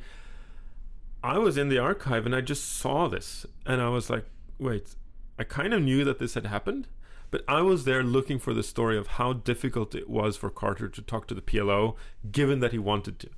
I 1.26 1.38
was 1.38 1.59
in 1.59 1.71
the 1.71 1.78
archive 1.78 2.25
and 2.25 2.37
I 2.37 2.40
just 2.40 2.76
saw 2.76 3.09
this 3.09 3.45
and 3.66 3.83
I 3.83 3.88
was 3.88 4.09
like, 4.09 4.26
wait, 4.61 4.95
I 5.37 5.42
kind 5.42 5.75
of 5.75 5.83
knew 5.83 6.04
that 6.04 6.21
this 6.21 6.35
had 6.35 6.47
happened, 6.47 6.87
but 7.33 7.42
I 7.49 7.62
was 7.62 7.83
there 7.83 8.04
looking 8.04 8.38
for 8.38 8.54
the 8.54 8.62
story 8.62 8.97
of 8.97 9.09
how 9.09 9.33
difficult 9.33 9.97
it 9.97 10.09
was 10.09 10.37
for 10.37 10.50
Carter 10.50 10.88
to 10.88 11.02
talk 11.02 11.26
to 11.26 11.35
the 11.35 11.42
PLO, 11.42 11.97
given 12.30 12.61
that 12.61 12.71
he 12.71 12.78
wanted 12.78 13.18
to. 13.18 13.30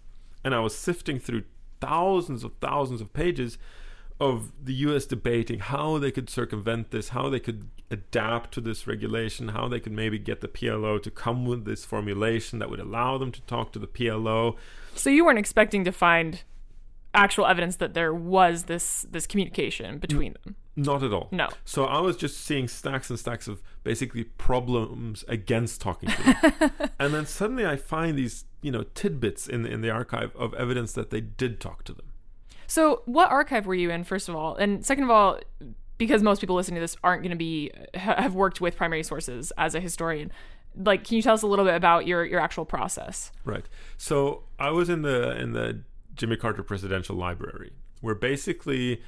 And 0.44 0.54
I 0.54 0.60
was 0.60 0.76
sifting 0.76 1.18
through 1.18 1.44
thousands 1.80 2.44
of 2.44 2.52
thousands 2.60 3.00
of 3.00 3.14
pages 3.14 3.56
of 4.20 4.52
the 4.62 4.74
US 4.74 5.06
debating 5.06 5.60
how 5.60 5.96
they 5.96 6.10
could 6.10 6.28
circumvent 6.28 6.90
this, 6.90 7.10
how 7.10 7.30
they 7.30 7.40
could 7.40 7.70
adapt 7.90 8.52
to 8.52 8.60
this 8.60 8.86
regulation, 8.86 9.48
how 9.48 9.66
they 9.66 9.80
could 9.80 9.92
maybe 9.92 10.18
get 10.18 10.42
the 10.42 10.48
PLO 10.48 11.02
to 11.02 11.10
come 11.10 11.46
with 11.46 11.64
this 11.64 11.86
formulation 11.86 12.58
that 12.58 12.68
would 12.68 12.80
allow 12.80 13.16
them 13.16 13.32
to 13.32 13.40
talk 13.42 13.72
to 13.72 13.78
the 13.78 13.86
PLO. 13.86 14.56
So 14.94 15.08
you 15.08 15.24
weren't 15.24 15.38
expecting 15.38 15.84
to 15.84 15.92
find 15.92 16.42
actual 17.14 17.46
evidence 17.46 17.76
that 17.76 17.94
there 17.94 18.14
was 18.14 18.64
this 18.64 19.06
this 19.10 19.26
communication 19.26 19.98
between 19.98 20.34
them. 20.44 20.56
Not 20.76 21.02
at 21.02 21.12
all. 21.12 21.28
No. 21.32 21.48
So 21.64 21.86
I 21.86 22.00
was 22.00 22.16
just 22.16 22.44
seeing 22.44 22.68
stacks 22.68 23.10
and 23.10 23.18
stacks 23.18 23.48
of 23.48 23.60
basically 23.82 24.24
problems 24.24 25.24
against 25.26 25.80
talking 25.80 26.08
to 26.08 26.22
them. 26.22 26.90
and 27.00 27.12
then 27.12 27.26
suddenly 27.26 27.66
I 27.66 27.74
find 27.74 28.16
these, 28.16 28.44
you 28.62 28.70
know, 28.70 28.84
tidbits 28.94 29.48
in 29.48 29.62
the, 29.62 29.70
in 29.70 29.80
the 29.80 29.90
archive 29.90 30.36
of 30.36 30.54
evidence 30.54 30.92
that 30.92 31.10
they 31.10 31.20
did 31.20 31.60
talk 31.60 31.82
to 31.84 31.92
them. 31.92 32.12
So 32.68 33.02
what 33.06 33.28
archive 33.30 33.66
were 33.66 33.74
you 33.74 33.90
in 33.90 34.04
first 34.04 34.28
of 34.28 34.36
all? 34.36 34.54
And 34.54 34.86
second 34.86 35.04
of 35.04 35.10
all, 35.10 35.40
because 35.96 36.22
most 36.22 36.40
people 36.40 36.54
listening 36.54 36.76
to 36.76 36.80
this 36.80 36.96
aren't 37.02 37.22
going 37.22 37.30
to 37.30 37.36
be 37.36 37.72
have 37.94 38.34
worked 38.34 38.60
with 38.60 38.76
primary 38.76 39.02
sources 39.02 39.52
as 39.58 39.74
a 39.74 39.80
historian, 39.80 40.30
like 40.76 41.02
can 41.02 41.16
you 41.16 41.22
tell 41.22 41.34
us 41.34 41.42
a 41.42 41.46
little 41.48 41.64
bit 41.64 41.74
about 41.74 42.06
your 42.06 42.24
your 42.24 42.38
actual 42.38 42.64
process? 42.64 43.32
Right. 43.44 43.68
So 43.96 44.44
I 44.60 44.70
was 44.70 44.88
in 44.88 45.02
the 45.02 45.36
in 45.40 45.54
the 45.54 45.80
Jimmy 46.18 46.36
Carter 46.36 46.62
Presidential 46.62 47.16
Library, 47.16 47.72
where 48.00 48.14
basically 48.14 49.00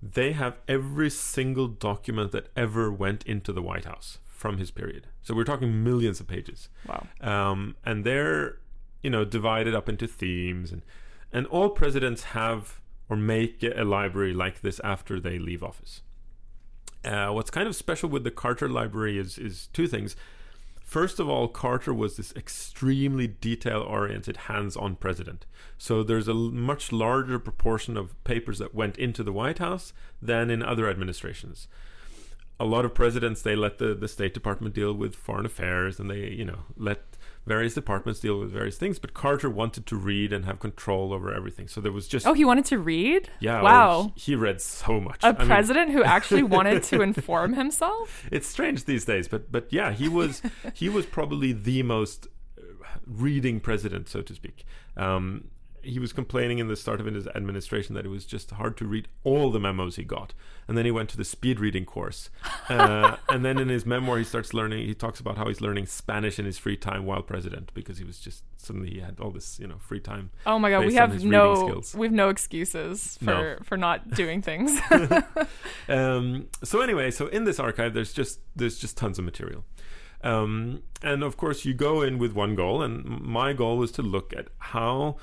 they 0.00 0.32
have 0.32 0.58
every 0.68 1.10
single 1.10 1.66
document 1.66 2.30
that 2.32 2.48
ever 2.54 2.92
went 2.92 3.24
into 3.24 3.52
the 3.52 3.62
White 3.62 3.84
House 3.84 4.18
from 4.26 4.58
his 4.58 4.70
period. 4.70 5.08
So 5.22 5.34
we're 5.34 5.44
talking 5.44 5.82
millions 5.82 6.20
of 6.20 6.28
pages. 6.28 6.68
Wow. 6.86 7.06
Um, 7.20 7.74
and 7.84 8.04
they're, 8.04 8.58
you 9.02 9.10
know, 9.10 9.24
divided 9.24 9.74
up 9.74 9.88
into 9.88 10.06
themes, 10.06 10.70
and 10.70 10.82
and 11.32 11.46
all 11.48 11.70
presidents 11.70 12.22
have 12.22 12.80
or 13.08 13.16
make 13.16 13.62
a 13.62 13.84
library 13.84 14.34
like 14.34 14.60
this 14.60 14.80
after 14.84 15.18
they 15.18 15.38
leave 15.38 15.62
office. 15.62 16.02
Uh, 17.04 17.30
what's 17.30 17.50
kind 17.50 17.66
of 17.66 17.74
special 17.74 18.08
with 18.08 18.24
the 18.24 18.30
Carter 18.30 18.68
Library 18.68 19.18
is 19.18 19.38
is 19.38 19.68
two 19.72 19.88
things. 19.88 20.14
First 20.88 21.20
of 21.20 21.28
all, 21.28 21.48
Carter 21.48 21.92
was 21.92 22.16
this 22.16 22.32
extremely 22.34 23.26
detail 23.26 23.82
oriented, 23.82 24.38
hands 24.48 24.74
on 24.74 24.96
president. 24.96 25.44
So 25.76 26.02
there's 26.02 26.28
a 26.28 26.32
much 26.32 26.92
larger 26.92 27.38
proportion 27.38 27.98
of 27.98 28.24
papers 28.24 28.58
that 28.58 28.74
went 28.74 28.96
into 28.96 29.22
the 29.22 29.30
White 29.30 29.58
House 29.58 29.92
than 30.22 30.48
in 30.48 30.62
other 30.62 30.88
administrations. 30.88 31.68
A 32.58 32.64
lot 32.64 32.86
of 32.86 32.94
presidents, 32.94 33.42
they 33.42 33.54
let 33.54 33.76
the, 33.76 33.94
the 33.94 34.08
State 34.08 34.32
Department 34.32 34.74
deal 34.74 34.94
with 34.94 35.14
foreign 35.14 35.44
affairs 35.44 36.00
and 36.00 36.10
they, 36.10 36.30
you 36.30 36.46
know, 36.46 36.60
let 36.74 37.07
various 37.48 37.74
departments 37.74 38.20
deal 38.20 38.38
with 38.38 38.50
various 38.52 38.76
things, 38.76 38.98
but 38.98 39.14
Carter 39.14 39.48
wanted 39.50 39.86
to 39.86 39.96
read 39.96 40.32
and 40.32 40.44
have 40.44 40.60
control 40.60 41.12
over 41.12 41.32
everything. 41.34 41.66
So 41.68 41.80
there 41.80 41.92
was 41.92 42.06
just 42.06 42.26
Oh, 42.26 42.34
he 42.34 42.44
wanted 42.44 42.66
to 42.66 42.78
read? 42.78 43.30
yeah, 43.40 43.62
Wow. 43.62 44.12
he, 44.14 44.32
he 44.32 44.36
read 44.36 44.60
so 44.60 45.00
much. 45.00 45.24
a 45.24 45.28
I 45.28 45.32
mean, 45.32 45.46
president 45.46 45.90
who 45.90 46.04
actually 46.04 46.42
wanted 46.56 46.82
to 46.84 47.00
inform 47.02 47.54
himself? 47.54 48.26
it's 48.30 48.46
strange 48.46 48.84
these 48.84 49.04
days, 49.04 49.26
but 49.28 49.50
but 49.50 49.66
yeah, 49.72 49.92
he 49.92 50.08
was 50.08 50.42
he 50.74 50.88
was 50.88 51.06
probably 51.06 51.52
the 51.52 51.82
most 51.82 52.26
uh, 52.58 52.62
reading 53.06 53.60
president, 53.60 54.08
so 54.08 54.22
to 54.22 54.34
speak. 54.34 54.64
Um, 54.96 55.48
he 55.82 55.98
was 55.98 56.12
complaining 56.12 56.58
in 56.58 56.68
the 56.68 56.76
start 56.76 57.00
of 57.00 57.06
his 57.06 57.26
administration 57.28 57.94
that 57.94 58.04
it 58.04 58.08
was 58.08 58.24
just 58.24 58.50
hard 58.52 58.76
to 58.78 58.86
read 58.86 59.08
all 59.24 59.50
the 59.50 59.60
memos 59.60 59.96
he 59.96 60.04
got, 60.04 60.34
and 60.66 60.76
then 60.76 60.84
he 60.84 60.90
went 60.90 61.08
to 61.10 61.16
the 61.16 61.24
speed 61.24 61.60
reading 61.60 61.84
course, 61.84 62.30
uh, 62.68 63.16
and 63.28 63.44
then 63.44 63.58
in 63.58 63.68
his 63.68 63.84
memoir 63.86 64.18
he 64.18 64.24
starts 64.24 64.52
learning. 64.54 64.86
He 64.86 64.94
talks 64.94 65.20
about 65.20 65.36
how 65.36 65.48
he's 65.48 65.60
learning 65.60 65.86
Spanish 65.86 66.38
in 66.38 66.44
his 66.44 66.58
free 66.58 66.76
time 66.76 67.06
while 67.06 67.22
president 67.22 67.72
because 67.74 67.98
he 67.98 68.04
was 68.04 68.18
just 68.18 68.42
suddenly 68.56 68.90
he 68.90 69.00
had 69.00 69.20
all 69.20 69.30
this 69.30 69.58
you 69.58 69.66
know 69.66 69.78
free 69.78 70.00
time. 70.00 70.30
Oh 70.46 70.58
my 70.58 70.70
god, 70.70 70.86
we 70.86 70.94
have 70.94 71.24
no 71.24 71.82
we 71.94 72.06
have 72.06 72.14
no 72.14 72.28
excuses 72.28 73.16
for 73.18 73.24
No. 73.24 73.56
for 73.62 73.76
not 73.76 74.10
doing 74.10 74.42
things. 74.42 74.78
um, 75.88 76.48
so 76.62 76.80
anyway, 76.80 77.10
so 77.10 77.28
in 77.28 77.44
this 77.44 77.58
archive, 77.58 77.94
there's 77.94 78.12
just 78.12 78.40
there's 78.56 78.78
just 78.78 78.96
tons 78.96 79.18
of 79.18 79.24
material, 79.24 79.64
um, 80.22 80.82
and 81.02 81.22
of 81.22 81.36
course 81.36 81.64
you 81.64 81.74
go 81.74 82.02
in 82.02 82.18
with 82.18 82.32
one 82.32 82.54
goal, 82.54 82.82
and 82.82 83.04
my 83.20 83.52
goal 83.52 83.78
was 83.78 83.92
to 83.92 84.02
look 84.02 84.32
at 84.36 84.48
how 84.58 85.16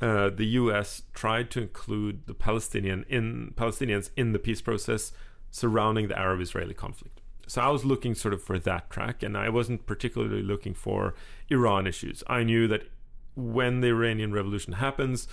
uh, 0.00 0.30
the 0.30 0.46
U.S. 0.46 1.02
tried 1.14 1.50
to 1.52 1.62
include 1.62 2.26
the 2.26 2.34
Palestinian 2.34 3.04
in 3.08 3.54
Palestinians 3.56 4.10
in 4.16 4.32
the 4.32 4.38
peace 4.38 4.60
process 4.60 5.12
surrounding 5.50 6.08
the 6.08 6.18
Arab-Israeli 6.18 6.74
conflict. 6.74 7.20
So 7.46 7.62
I 7.62 7.68
was 7.68 7.84
looking 7.84 8.14
sort 8.14 8.34
of 8.34 8.42
for 8.42 8.58
that 8.58 8.90
track, 8.90 9.22
and 9.22 9.36
I 9.36 9.48
wasn't 9.48 9.86
particularly 9.86 10.42
looking 10.42 10.74
for 10.74 11.14
Iran 11.48 11.86
issues. 11.86 12.22
I 12.26 12.42
knew 12.42 12.66
that 12.68 12.90
when 13.36 13.80
the 13.80 13.88
Iranian 13.88 14.32
Revolution 14.32 14.74
happens, 14.74 15.28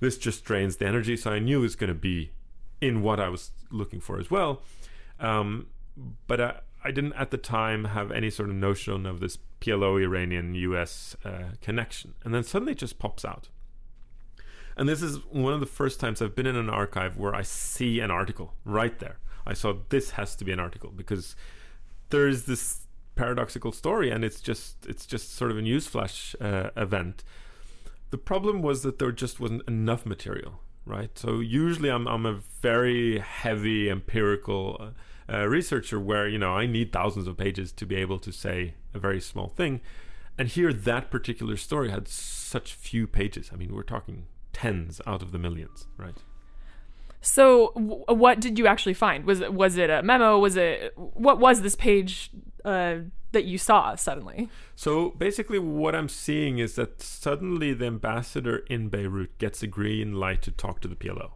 this 0.00 0.18
just 0.18 0.44
drains 0.44 0.76
the 0.76 0.86
energy. 0.86 1.16
So 1.16 1.32
I 1.32 1.38
knew 1.38 1.60
it 1.60 1.62
was 1.62 1.76
going 1.76 1.88
to 1.88 1.94
be 1.94 2.32
in 2.80 3.02
what 3.02 3.18
I 3.18 3.28
was 3.28 3.50
looking 3.70 4.00
for 4.00 4.18
as 4.18 4.30
well. 4.30 4.62
Um, 5.18 5.68
but 6.26 6.40
I, 6.40 6.60
I 6.84 6.90
didn't 6.90 7.14
at 7.14 7.30
the 7.30 7.38
time 7.38 7.86
have 7.86 8.10
any 8.12 8.30
sort 8.30 8.50
of 8.50 8.56
notion 8.56 9.06
of 9.06 9.20
this 9.20 9.38
PLO 9.60 10.02
Iranian 10.02 10.54
US 10.54 11.16
uh, 11.24 11.52
connection. 11.62 12.14
And 12.24 12.34
then 12.34 12.44
suddenly 12.44 12.72
it 12.72 12.78
just 12.78 12.98
pops 12.98 13.24
out. 13.24 13.48
And 14.76 14.88
this 14.88 15.02
is 15.02 15.18
one 15.30 15.52
of 15.52 15.60
the 15.60 15.66
first 15.66 16.00
times 16.00 16.20
I've 16.20 16.34
been 16.34 16.46
in 16.46 16.56
an 16.56 16.70
archive 16.70 17.16
where 17.16 17.34
I 17.34 17.42
see 17.42 18.00
an 18.00 18.10
article 18.10 18.54
right 18.64 18.98
there. 18.98 19.18
I 19.46 19.52
saw 19.52 19.74
this 19.88 20.10
has 20.10 20.34
to 20.36 20.44
be 20.44 20.52
an 20.52 20.60
article 20.60 20.90
because 20.94 21.36
there 22.10 22.26
is 22.26 22.46
this 22.46 22.80
paradoxical 23.14 23.70
story 23.72 24.10
and 24.10 24.24
it's 24.24 24.40
just 24.40 24.86
it's 24.86 25.06
just 25.06 25.34
sort 25.34 25.50
of 25.50 25.58
a 25.58 25.62
newsflash 25.62 26.34
uh, 26.40 26.70
event. 26.76 27.22
The 28.10 28.18
problem 28.18 28.62
was 28.62 28.82
that 28.82 28.98
there 28.98 29.12
just 29.12 29.40
wasn't 29.40 29.66
enough 29.68 30.06
material, 30.06 30.60
right? 30.84 31.16
So 31.18 31.40
usually 31.40 31.90
I'm 31.90 32.06
I'm 32.08 32.26
a 32.26 32.40
very 32.60 33.18
heavy 33.18 33.90
empirical 33.90 34.76
uh, 34.80 35.32
uh, 35.32 35.46
researcher 35.46 36.00
where 36.00 36.28
you 36.28 36.38
know 36.38 36.52
I 36.52 36.66
need 36.66 36.92
thousands 36.92 37.26
of 37.26 37.36
pages 37.36 37.72
to 37.72 37.86
be 37.86 37.96
able 37.96 38.18
to 38.20 38.32
say 38.32 38.74
a 38.92 38.98
very 38.98 39.20
small 39.20 39.48
thing, 39.48 39.80
and 40.36 40.48
here 40.48 40.72
that 40.72 41.10
particular 41.10 41.56
story 41.56 41.90
had 41.90 42.08
such 42.08 42.74
few 42.74 43.06
pages. 43.06 43.50
I 43.52 43.56
mean, 43.56 43.74
we're 43.74 43.82
talking 43.82 44.26
tens 44.54 45.00
out 45.06 45.20
of 45.20 45.32
the 45.32 45.38
millions, 45.38 45.86
right? 45.98 46.16
so, 47.20 47.72
w- 47.74 48.04
what 48.08 48.40
did 48.40 48.58
you 48.58 48.66
actually 48.66 48.94
find? 48.94 49.24
Was 49.24 49.40
it 49.40 49.52
was 49.52 49.76
it 49.76 49.90
a 49.90 50.02
memo? 50.02 50.38
Was 50.38 50.56
it 50.56 50.92
what 50.96 51.38
was 51.38 51.62
this 51.62 51.74
page 51.74 52.30
uh, 52.64 52.96
that 53.32 53.44
you 53.44 53.58
saw 53.58 53.94
suddenly? 53.94 54.48
So 54.74 55.10
basically, 55.10 55.58
what 55.58 55.94
I'm 55.94 56.08
seeing 56.08 56.58
is 56.58 56.74
that 56.76 57.02
suddenly 57.02 57.72
the 57.72 57.86
ambassador 57.86 58.58
in 58.68 58.88
Beirut 58.88 59.38
gets 59.38 59.62
a 59.62 59.66
green 59.66 60.14
light 60.14 60.42
to 60.42 60.50
talk 60.50 60.80
to 60.80 60.88
the 60.88 60.96
PLO. 60.96 61.32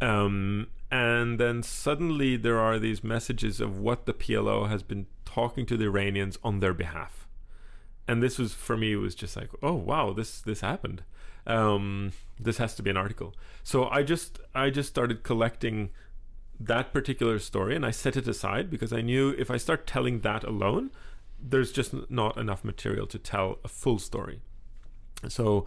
Um, 0.00 0.68
and 0.90 1.38
then 1.40 1.62
suddenly 1.62 2.36
there 2.36 2.58
are 2.58 2.78
these 2.78 3.02
messages 3.02 3.60
of 3.60 3.78
what 3.78 4.06
the 4.06 4.14
PLO 4.14 4.68
has 4.68 4.82
been 4.82 5.06
talking 5.24 5.66
to 5.66 5.76
the 5.76 5.84
Iranians 5.84 6.38
on 6.44 6.60
their 6.60 6.74
behalf. 6.74 7.26
And 8.06 8.22
this 8.22 8.38
was 8.38 8.52
for 8.52 8.76
me 8.76 8.92
it 8.92 8.96
was 8.96 9.14
just 9.14 9.36
like, 9.36 9.50
oh 9.62 9.74
wow, 9.74 10.12
this 10.12 10.40
this 10.40 10.60
happened. 10.60 11.02
Um, 11.46 12.12
this 12.40 12.58
has 12.58 12.74
to 12.76 12.82
be 12.82 12.90
an 12.90 12.96
article. 12.96 13.34
So 13.62 13.88
I 13.88 14.02
just 14.02 14.40
I 14.54 14.70
just 14.70 14.88
started 14.88 15.22
collecting 15.22 15.90
that 16.60 16.92
particular 16.92 17.38
story 17.38 17.74
and 17.74 17.84
I 17.84 17.90
set 17.90 18.16
it 18.16 18.28
aside 18.28 18.70
because 18.70 18.92
I 18.92 19.00
knew 19.00 19.30
if 19.38 19.50
I 19.50 19.56
start 19.56 19.86
telling 19.86 20.20
that 20.20 20.44
alone, 20.44 20.90
there's 21.38 21.72
just 21.72 22.10
not 22.10 22.36
enough 22.38 22.64
material 22.64 23.06
to 23.08 23.18
tell 23.18 23.58
a 23.64 23.68
full 23.68 23.98
story. 23.98 24.40
So 25.28 25.66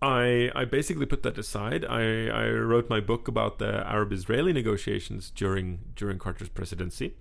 I 0.00 0.50
I 0.54 0.64
basically 0.64 1.06
put 1.06 1.22
that 1.22 1.38
aside. 1.38 1.84
I, 1.84 2.26
I 2.26 2.48
wrote 2.50 2.90
my 2.90 3.00
book 3.00 3.26
about 3.26 3.58
the 3.58 3.86
Arab-Israeli 3.86 4.52
negotiations 4.52 5.30
during 5.30 5.80
during 5.96 6.18
Carter's 6.18 6.50
presidency, 6.50 7.14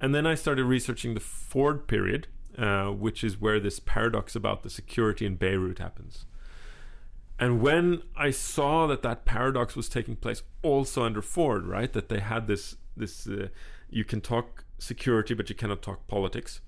and 0.00 0.14
then 0.14 0.26
I 0.26 0.34
started 0.34 0.64
researching 0.64 1.14
the 1.14 1.20
Ford 1.20 1.88
period, 1.88 2.28
uh, 2.56 2.86
which 2.86 3.24
is 3.24 3.40
where 3.40 3.58
this 3.58 3.80
paradox 3.80 4.36
about 4.36 4.62
the 4.62 4.70
security 4.70 5.26
in 5.26 5.36
Beirut 5.36 5.78
happens. 5.78 6.26
And 7.38 7.60
when 7.60 8.02
I 8.16 8.30
saw 8.30 8.86
that 8.88 9.02
that 9.02 9.24
paradox 9.24 9.76
was 9.76 9.88
taking 9.88 10.16
place 10.16 10.42
also 10.62 11.04
under 11.04 11.22
Ford, 11.22 11.66
right, 11.66 11.92
that 11.92 12.08
they 12.08 12.20
had 12.20 12.46
this 12.46 12.76
this 12.96 13.26
uh, 13.28 13.48
you 13.88 14.04
can 14.04 14.20
talk 14.20 14.64
security 14.78 15.34
but 15.34 15.48
you 15.48 15.54
cannot 15.54 15.82
talk 15.82 16.06
politics 16.08 16.60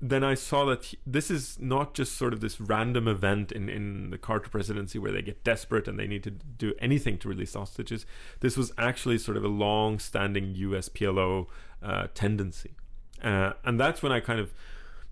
then 0.00 0.22
I 0.22 0.34
saw 0.34 0.64
that 0.66 0.84
he- 0.84 0.98
this 1.04 1.30
is 1.30 1.58
not 1.58 1.94
just 1.94 2.16
sort 2.16 2.32
of 2.32 2.40
this 2.40 2.60
random 2.60 3.08
event 3.08 3.50
in, 3.50 3.68
in 3.68 4.10
the 4.10 4.18
Carter 4.18 4.48
presidency 4.48 4.98
where 4.98 5.10
they 5.10 5.22
get 5.22 5.42
desperate 5.42 5.88
and 5.88 5.98
they 5.98 6.06
need 6.06 6.22
to 6.24 6.30
do 6.30 6.74
anything 6.78 7.18
to 7.18 7.28
release 7.28 7.54
hostages. 7.54 8.06
This 8.40 8.56
was 8.56 8.72
actually 8.78 9.18
sort 9.18 9.36
of 9.36 9.44
a 9.44 9.48
long 9.48 9.98
standing 9.98 10.54
US 10.54 10.88
PLO 10.88 11.46
uh, 11.82 12.06
tendency. 12.14 12.76
Uh, 13.22 13.54
and 13.64 13.80
that's 13.80 14.00
when 14.00 14.12
I 14.12 14.20
kind 14.20 14.38
of 14.38 14.54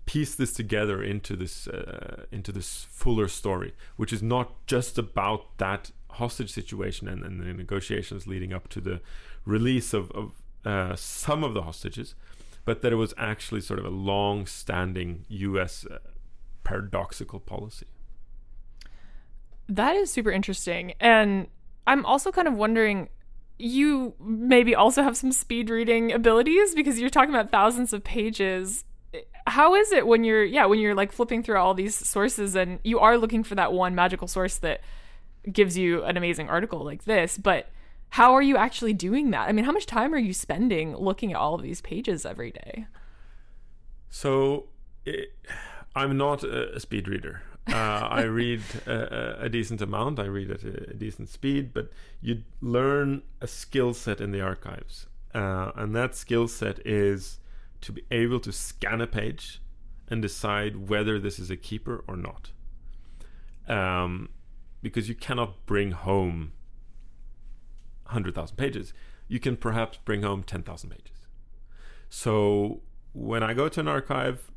pieced 0.07 0.39
this 0.39 0.53
together 0.53 1.03
into 1.03 1.35
this 1.35 1.67
uh, 1.67 2.25
into 2.31 2.51
this 2.51 2.87
fuller 2.89 3.27
story, 3.27 3.75
which 3.97 4.11
is 4.11 4.23
not 4.23 4.65
just 4.65 4.97
about 4.97 5.57
that 5.59 5.91
hostage 6.11 6.51
situation 6.51 7.07
and, 7.07 7.23
and 7.23 7.39
the 7.39 7.53
negotiations 7.53 8.25
leading 8.25 8.51
up 8.51 8.67
to 8.69 8.81
the 8.81 8.99
release 9.45 9.93
of, 9.93 10.09
of 10.11 10.31
uh, 10.65 10.95
some 10.95 11.43
of 11.43 11.53
the 11.53 11.61
hostages, 11.61 12.15
but 12.65 12.81
that 12.81 12.91
it 12.91 12.95
was 12.95 13.13
actually 13.17 13.61
sort 13.61 13.79
of 13.79 13.85
a 13.85 13.89
long-standing 13.89 15.25
U.S. 15.29 15.85
Uh, 15.85 15.99
paradoxical 16.63 17.39
policy. 17.39 17.85
That 19.69 19.95
is 19.95 20.11
super 20.11 20.31
interesting. 20.31 20.93
And 20.99 21.47
I'm 21.85 22.05
also 22.05 22.31
kind 22.31 22.47
of 22.47 22.55
wondering 22.55 23.09
you 23.59 24.13
maybe 24.19 24.75
also 24.75 25.01
have 25.01 25.17
some 25.17 25.31
speed 25.31 25.69
reading 25.69 26.11
abilities 26.11 26.75
because 26.75 26.99
you're 26.99 27.09
talking 27.09 27.33
about 27.33 27.51
thousands 27.51 27.93
of 27.93 28.03
pages. 28.03 28.83
How 29.47 29.75
is 29.75 29.91
it 29.91 30.05
when 30.05 30.23
you're 30.23 30.43
yeah, 30.43 30.65
when 30.65 30.79
you're 30.79 30.95
like 30.95 31.11
flipping 31.11 31.41
through 31.41 31.57
all 31.57 31.73
these 31.73 31.95
sources 31.95 32.55
and 32.55 32.79
you 32.83 32.99
are 32.99 33.17
looking 33.17 33.43
for 33.43 33.55
that 33.55 33.73
one 33.73 33.95
magical 33.95 34.27
source 34.27 34.57
that 34.57 34.81
gives 35.51 35.77
you 35.77 36.03
an 36.03 36.17
amazing 36.17 36.49
article 36.49 36.83
like 36.83 37.05
this, 37.05 37.37
but 37.37 37.69
how 38.09 38.33
are 38.33 38.41
you 38.41 38.57
actually 38.57 38.93
doing 38.93 39.31
that? 39.31 39.49
I 39.49 39.51
mean, 39.51 39.65
how 39.65 39.71
much 39.71 39.85
time 39.85 40.13
are 40.13 40.19
you 40.19 40.33
spending 40.33 40.95
looking 40.95 41.31
at 41.31 41.37
all 41.37 41.55
of 41.55 41.61
these 41.61 41.81
pages 41.81 42.25
every 42.25 42.51
day? 42.51 42.87
So, 44.09 44.65
it, 45.05 45.33
I'm 45.95 46.17
not 46.17 46.43
a, 46.43 46.79
speed 46.79 47.07
reader. 47.07 47.41
Uh, 47.67 47.73
I 47.73 48.21
read 48.41 48.61
a, 48.85 49.43
a, 49.45 49.49
decent 49.49 49.81
amount. 49.81 50.19
I 50.19 50.25
read 50.25 50.51
at 50.51 50.63
a, 50.63 50.91
a, 50.91 50.93
decent 50.93 51.29
speed, 51.29 51.73
but 51.73 51.89
you 52.21 52.43
learn 52.61 53.23
a 53.41 53.47
skill 53.47 53.93
set 53.93 54.21
in 54.21 54.31
the 54.31 54.41
archives, 54.41 55.07
uh, 55.33 55.71
and 55.75 55.93
that 55.95 56.15
skill 56.15 56.47
set 56.47 56.79
is 56.85 57.39
to 57.81 57.91
be 57.91 58.03
able 58.11 58.39
to 58.41 58.51
scan 58.51 59.01
a 59.01 59.07
page 59.07 59.61
and 60.07 60.21
decide 60.21 60.89
whether 60.89 61.19
this 61.19 61.39
is 61.39 61.49
a 61.49 61.57
keeper 61.57 62.03
or 62.07 62.15
not. 62.15 62.51
Um, 63.67 64.29
because 64.81 65.09
you 65.09 65.15
cannot 65.15 65.65
bring 65.65 65.91
home 65.91 66.53
100,000 68.03 68.55
pages. 68.55 68.93
You 69.27 69.39
can 69.39 69.57
perhaps 69.57 69.97
bring 70.05 70.21
home 70.21 70.43
10,000 70.43 70.89
pages. 70.89 71.27
So 72.09 72.81
when 73.13 73.43
I 73.43 73.53
go 73.53 73.67
to 73.67 73.79
an 73.81 73.87
archive, 73.87 74.51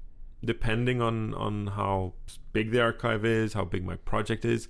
depending 0.44 1.02
on 1.02 1.34
on 1.34 1.68
how 1.68 2.14
big 2.52 2.70
the 2.70 2.80
archive 2.80 3.24
is, 3.24 3.52
how 3.52 3.64
big 3.64 3.84
my 3.84 3.96
project 3.96 4.44
is. 4.44 4.68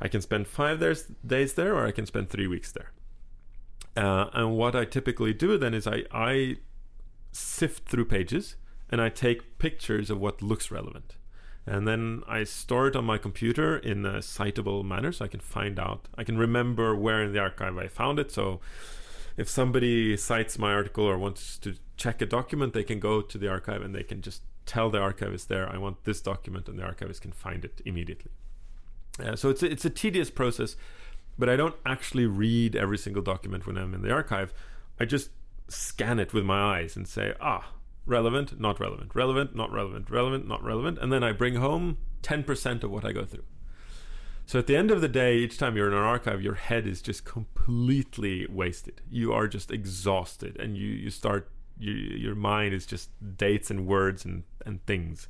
I 0.00 0.08
can 0.08 0.20
spend 0.20 0.46
five 0.46 0.78
days, 1.26 1.54
there, 1.54 1.74
or 1.74 1.84
I 1.84 1.90
can 1.90 2.06
spend 2.06 2.30
three 2.30 2.46
weeks 2.46 2.70
there. 2.70 2.92
Uh, 3.96 4.30
and 4.32 4.56
what 4.56 4.76
I 4.76 4.84
typically 4.84 5.34
do 5.34 5.58
then 5.58 5.74
is 5.74 5.88
I, 5.88 6.04
I 6.12 6.58
sift 7.32 7.88
through 7.88 8.06
pages 8.06 8.56
and 8.90 9.00
I 9.00 9.08
take 9.08 9.58
pictures 9.58 10.10
of 10.10 10.20
what 10.20 10.42
looks 10.42 10.70
relevant. 10.70 11.16
And 11.66 11.86
then 11.86 12.22
I 12.26 12.44
store 12.44 12.88
it 12.88 12.96
on 12.96 13.04
my 13.04 13.18
computer 13.18 13.76
in 13.76 14.06
a 14.06 14.18
citable 14.18 14.82
manner 14.82 15.12
so 15.12 15.26
I 15.26 15.28
can 15.28 15.40
find 15.40 15.78
out, 15.78 16.08
I 16.16 16.24
can 16.24 16.38
remember 16.38 16.94
where 16.94 17.22
in 17.22 17.32
the 17.32 17.40
archive 17.40 17.76
I 17.76 17.88
found 17.88 18.18
it. 18.18 18.30
So 18.32 18.60
if 19.36 19.48
somebody 19.48 20.16
cites 20.16 20.58
my 20.58 20.72
article 20.72 21.04
or 21.04 21.18
wants 21.18 21.58
to 21.58 21.76
check 21.96 22.22
a 22.22 22.26
document, 22.26 22.72
they 22.72 22.84
can 22.84 23.00
go 23.00 23.20
to 23.20 23.36
the 23.36 23.48
archive 23.48 23.82
and 23.82 23.94
they 23.94 24.02
can 24.02 24.22
just 24.22 24.42
tell 24.64 24.90
the 24.90 24.98
archivist 24.98 25.48
there, 25.48 25.68
I 25.68 25.78
want 25.78 26.04
this 26.04 26.20
document, 26.20 26.68
and 26.68 26.78
the 26.78 26.84
archivist 26.84 27.22
can 27.22 27.32
find 27.32 27.64
it 27.64 27.80
immediately. 27.84 28.30
Uh, 29.22 29.34
so 29.34 29.48
it's 29.48 29.62
a, 29.62 29.70
it's 29.70 29.84
a 29.84 29.90
tedious 29.90 30.30
process, 30.30 30.76
but 31.38 31.48
I 31.48 31.56
don't 31.56 31.74
actually 31.84 32.26
read 32.26 32.76
every 32.76 32.98
single 32.98 33.22
document 33.22 33.66
when 33.66 33.76
I'm 33.76 33.94
in 33.94 34.02
the 34.02 34.12
archive. 34.12 34.52
I 35.00 35.04
just 35.04 35.30
scan 35.68 36.18
it 36.18 36.32
with 36.32 36.44
my 36.44 36.78
eyes 36.78 36.96
and 36.96 37.06
say, 37.06 37.34
ah, 37.40 37.72
relevant, 38.06 38.58
not 38.58 38.80
relevant, 38.80 39.14
relevant, 39.14 39.54
not 39.54 39.70
relevant, 39.70 40.10
relevant, 40.10 40.48
not 40.48 40.62
relevant, 40.62 40.98
and 40.98 41.12
then 41.12 41.22
I 41.22 41.32
bring 41.32 41.56
home 41.56 41.98
10% 42.22 42.82
of 42.82 42.90
what 42.90 43.04
I 43.04 43.12
go 43.12 43.24
through. 43.24 43.44
So 44.46 44.58
at 44.58 44.66
the 44.66 44.76
end 44.76 44.90
of 44.90 45.02
the 45.02 45.08
day, 45.08 45.36
each 45.36 45.58
time 45.58 45.76
you're 45.76 45.88
in 45.88 45.92
an 45.92 46.02
archive, 46.02 46.42
your 46.42 46.54
head 46.54 46.86
is 46.86 47.02
just 47.02 47.26
completely 47.26 48.46
wasted. 48.48 49.02
You 49.10 49.34
are 49.34 49.46
just 49.46 49.70
exhausted, 49.70 50.56
and 50.58 50.74
you 50.74 50.88
you 50.88 51.10
start 51.10 51.50
you, 51.78 51.92
your 51.92 52.34
mind 52.34 52.72
is 52.72 52.86
just 52.86 53.10
dates 53.36 53.70
and 53.70 53.86
words 53.86 54.24
and 54.24 54.44
and 54.64 54.84
things. 54.86 55.28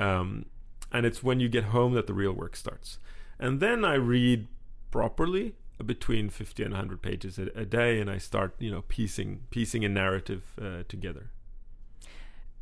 Um, 0.00 0.46
and 0.90 1.06
it's 1.06 1.22
when 1.22 1.38
you 1.38 1.48
get 1.48 1.64
home 1.66 1.94
that 1.94 2.08
the 2.08 2.12
real 2.12 2.32
work 2.32 2.56
starts. 2.56 2.98
And 3.38 3.60
then 3.60 3.84
I 3.84 3.94
read 3.94 4.48
properly 4.90 5.54
between 5.84 6.30
50 6.30 6.62
and 6.62 6.72
100 6.72 7.02
pages 7.02 7.38
a, 7.38 7.48
a 7.54 7.64
day, 7.64 8.00
and 8.00 8.10
I 8.10 8.18
start 8.18 8.54
you 8.58 8.70
know 8.70 8.82
piecing 8.88 9.40
piecing 9.50 9.84
a 9.84 9.88
narrative 9.88 10.54
uh, 10.60 10.82
together. 10.88 11.30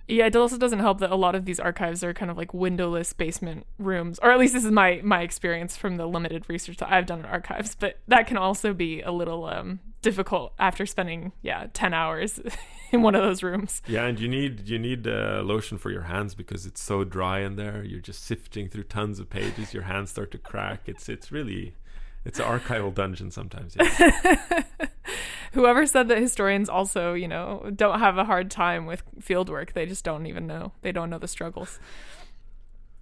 Yeah, 0.08 0.24
it 0.24 0.36
also 0.36 0.56
doesn't 0.56 0.78
help 0.78 1.00
that 1.00 1.10
a 1.10 1.16
lot 1.16 1.34
of 1.34 1.44
these 1.44 1.60
archives 1.60 2.02
are 2.02 2.14
kind 2.14 2.30
of 2.30 2.38
like 2.38 2.54
windowless 2.54 3.12
basement 3.12 3.66
rooms, 3.78 4.18
or 4.22 4.30
at 4.30 4.38
least 4.38 4.54
this 4.54 4.64
is 4.64 4.70
my 4.70 5.00
my 5.04 5.20
experience 5.20 5.76
from 5.76 5.96
the 5.96 6.06
limited 6.06 6.48
research 6.48 6.78
that 6.78 6.90
I've 6.90 7.04
done 7.04 7.20
in 7.20 7.26
archives. 7.26 7.76
But 7.78 7.98
that 8.08 8.26
can 8.26 8.38
also 8.38 8.72
be 8.72 9.02
a 9.02 9.12
little 9.12 9.44
um, 9.44 9.80
difficult 10.00 10.54
after 10.58 10.86
spending 10.86 11.32
yeah 11.42 11.66
ten 11.74 11.92
hours 11.92 12.40
in 12.90 13.02
one 13.02 13.14
of 13.14 13.22
those 13.22 13.42
rooms. 13.42 13.82
Yeah, 13.86 14.06
and 14.06 14.18
you 14.18 14.28
need 14.28 14.66
you 14.66 14.78
need 14.78 15.06
uh, 15.06 15.42
lotion 15.44 15.76
for 15.76 15.90
your 15.90 16.02
hands 16.02 16.34
because 16.34 16.64
it's 16.64 16.82
so 16.82 17.04
dry 17.04 17.40
in 17.40 17.56
there. 17.56 17.84
You're 17.84 18.00
just 18.00 18.24
sifting 18.24 18.70
through 18.70 18.84
tons 18.84 19.18
of 19.18 19.28
pages. 19.28 19.74
Your 19.74 19.82
hands 19.82 20.08
start 20.08 20.30
to 20.30 20.38
crack. 20.38 20.82
It's 20.86 21.10
it's 21.10 21.30
really 21.30 21.74
it's 22.28 22.38
an 22.38 22.44
archival 22.44 22.94
dungeon 22.94 23.30
sometimes. 23.30 23.76
Whoever 25.52 25.86
said 25.86 26.08
that 26.08 26.18
historians 26.18 26.68
also, 26.68 27.14
you 27.14 27.26
know, 27.26 27.70
don't 27.74 27.98
have 27.98 28.18
a 28.18 28.24
hard 28.24 28.50
time 28.50 28.86
with 28.86 29.02
field 29.18 29.48
work, 29.48 29.72
they 29.72 29.86
just 29.86 30.04
don't 30.04 30.26
even 30.26 30.46
know. 30.46 30.72
They 30.82 30.92
don't 30.92 31.10
know 31.10 31.18
the 31.18 31.26
struggles. 31.26 31.80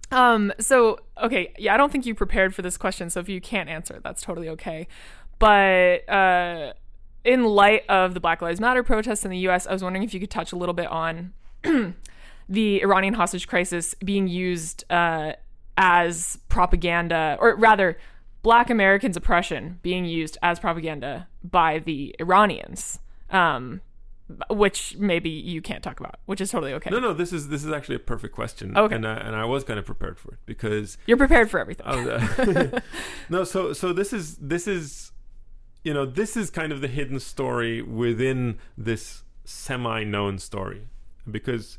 Um, 0.09 0.53
so 0.57 0.99
okay, 1.21 1.53
yeah, 1.57 1.73
I 1.73 1.77
don't 1.77 1.91
think 1.91 2.05
you 2.05 2.15
prepared 2.15 2.55
for 2.55 2.61
this 2.61 2.77
question, 2.77 3.09
so 3.09 3.19
if 3.19 3.27
you 3.27 3.41
can't 3.41 3.69
answer, 3.69 3.99
that's 4.01 4.21
totally 4.21 4.49
okay. 4.49 4.87
But 5.37 6.09
uh 6.09 6.73
in 7.25 7.43
light 7.43 7.83
of 7.89 8.13
the 8.13 8.21
Black 8.21 8.41
Lives 8.41 8.61
Matter 8.61 8.83
protests 8.83 9.25
in 9.25 9.31
the 9.31 9.39
US, 9.49 9.67
I 9.67 9.73
was 9.73 9.83
wondering 9.83 10.03
if 10.03 10.13
you 10.13 10.19
could 10.21 10.31
touch 10.31 10.53
a 10.53 10.55
little 10.55 10.73
bit 10.73 10.87
on 10.87 11.33
the 12.49 12.81
Iranian 12.81 13.15
hostage 13.15 13.49
crisis 13.49 13.93
being 13.95 14.29
used 14.29 14.85
uh, 14.89 15.33
as 15.77 16.39
propaganda, 16.47 17.37
or 17.39 17.55
rather, 17.55 17.97
black 18.47 18.69
Americans' 18.69 19.17
oppression 19.17 19.77
being 19.81 20.05
used 20.05 20.37
as 20.41 20.57
propaganda 20.57 21.27
by 21.43 21.79
the 21.79 22.15
Iranians. 22.17 22.99
Um, 23.29 23.81
which 24.49 24.95
maybe 24.97 25.29
you 25.29 25.61
can't 25.61 25.83
talk 25.83 25.99
about, 25.99 26.19
which 26.27 26.39
is 26.39 26.49
totally 26.49 26.71
okay. 26.73 26.89
No, 26.89 26.99
no, 26.99 27.13
this 27.13 27.33
is 27.33 27.49
this 27.49 27.65
is 27.65 27.73
actually 27.73 27.95
a 27.95 27.99
perfect 27.99 28.33
question. 28.33 28.77
Okay, 28.77 28.95
and 28.95 29.05
I, 29.05 29.15
and 29.15 29.35
I 29.35 29.43
was 29.43 29.65
kind 29.65 29.77
of 29.77 29.85
prepared 29.85 30.17
for 30.17 30.33
it 30.33 30.39
because 30.45 30.97
you're 31.07 31.17
prepared 31.17 31.49
for 31.49 31.59
everything. 31.59 31.85
uh, 31.85 32.79
no, 33.29 33.43
so 33.43 33.73
so 33.73 33.91
this 33.91 34.13
is 34.13 34.37
this 34.37 34.65
is, 34.65 35.11
you 35.83 35.93
know, 35.93 36.05
this 36.05 36.37
is 36.37 36.49
kind 36.49 36.71
of 36.71 36.79
the 36.79 36.87
hidden 36.87 37.19
story 37.19 37.81
within 37.81 38.59
this 38.77 39.23
semi-known 39.43 40.39
story, 40.39 40.87
because 41.29 41.77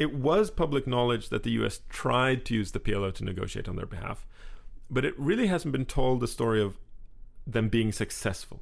it 0.00 0.14
was 0.14 0.50
public 0.50 0.86
knowledge 0.88 1.28
that 1.28 1.44
the 1.44 1.50
U.S. 1.52 1.80
tried 1.88 2.44
to 2.46 2.54
use 2.54 2.72
the 2.72 2.80
PLO 2.80 3.12
to 3.14 3.24
negotiate 3.24 3.68
on 3.68 3.76
their 3.76 3.86
behalf, 3.86 4.26
but 4.90 5.04
it 5.04 5.18
really 5.18 5.46
hasn't 5.46 5.72
been 5.72 5.86
told 5.86 6.20
the 6.20 6.28
story 6.28 6.62
of 6.62 6.78
them 7.46 7.68
being 7.68 7.92
successful. 7.92 8.60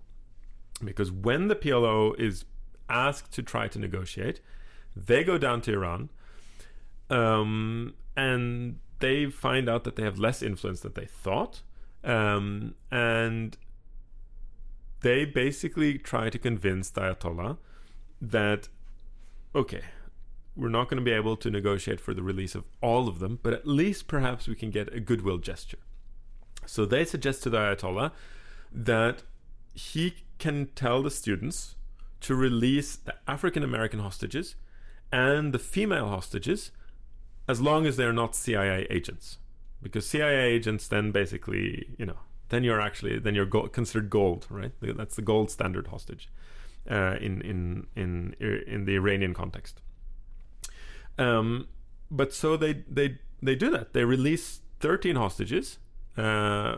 Because 0.83 1.11
when 1.11 1.49
the 1.49 1.57
PLO 1.57 2.19
is 2.19 2.45
asked 2.89 3.33
to 3.33 3.43
try 3.43 3.69
to 3.69 3.79
negotiate, 3.79 4.41
they 4.97 5.25
go 5.25 5.39
down 5.39 5.61
to 5.63 5.73
Iran 5.73 6.11
um, 7.11 7.95
and 8.17 8.79
they 9.01 9.27
find 9.27 9.69
out 9.69 9.85
that 9.85 9.97
they 9.97 10.03
have 10.03 10.19
less 10.19 10.43
influence 10.43 10.81
than 10.81 10.93
they 10.95 11.07
thought. 11.07 11.63
Um, 12.03 12.75
and 12.91 13.57
they 15.01 15.25
basically 15.25 15.99
try 15.99 16.31
to 16.31 16.39
convince 16.39 16.91
the 16.91 17.03
Ayatollah 17.03 17.59
that, 18.21 18.69
okay, 19.55 19.83
we're 20.57 20.69
not 20.69 20.89
going 20.89 20.99
to 20.99 21.05
be 21.05 21.11
able 21.11 21.37
to 21.37 21.51
negotiate 21.51 22.01
for 22.01 22.15
the 22.15 22.23
release 22.23 22.55
of 22.55 22.65
all 22.81 23.09
of 23.09 23.19
them, 23.19 23.39
but 23.43 23.53
at 23.53 23.67
least 23.67 24.07
perhaps 24.07 24.47
we 24.47 24.55
can 24.55 24.71
get 24.71 24.93
a 24.95 25.01
goodwill 25.01 25.39
gesture. 25.39 25.79
So 26.66 26.85
they 26.87 27.05
suggest 27.05 27.42
to 27.44 27.50
the 27.50 27.59
Ayatollah 27.59 28.12
that 28.72 29.22
he 29.74 30.14
can 30.38 30.68
tell 30.74 31.03
the 31.03 31.11
students 31.11 31.77
to 32.20 32.35
release 32.35 32.96
the 32.96 33.14
African 33.29 33.62
American 33.62 34.00
hostages 34.00 34.57
and 35.12 35.53
the 35.53 35.59
female 35.59 36.09
hostages 36.09 36.70
as 37.46 37.61
long 37.61 37.87
as 37.87 37.96
they're 37.96 38.12
not 38.12 38.35
CIA 38.35 38.87
agents. 38.90 39.38
Because 39.83 40.07
CIA 40.07 40.50
agents 40.50 40.88
then 40.88 41.12
basically, 41.12 41.87
you 41.98 42.07
know, 42.07 42.18
then 42.48 42.64
you're 42.64 42.81
actually 42.81 43.18
then 43.18 43.35
you're 43.35 43.46
go- 43.46 43.68
considered 43.68 44.11
gold, 44.11 44.46
right? 44.48 44.72
That's 44.81 45.16
the 45.16 45.22
gold 45.22 45.50
standard 45.50 45.88
hostage 45.88 46.31
uh, 46.90 47.16
in 47.20 47.40
in 47.42 47.87
in 47.94 48.35
in 48.40 48.85
the 48.87 48.94
Iranian 48.94 49.35
context. 49.35 49.83
Um, 51.18 51.68
but 52.11 52.33
so 52.33 52.57
they 52.57 52.85
they 52.88 53.18
they 53.42 53.55
do 53.55 53.70
that. 53.70 53.92
They 53.92 54.05
release 54.05 54.61
13 54.81 55.16
hostages 55.16 55.79
uh, 56.16 56.77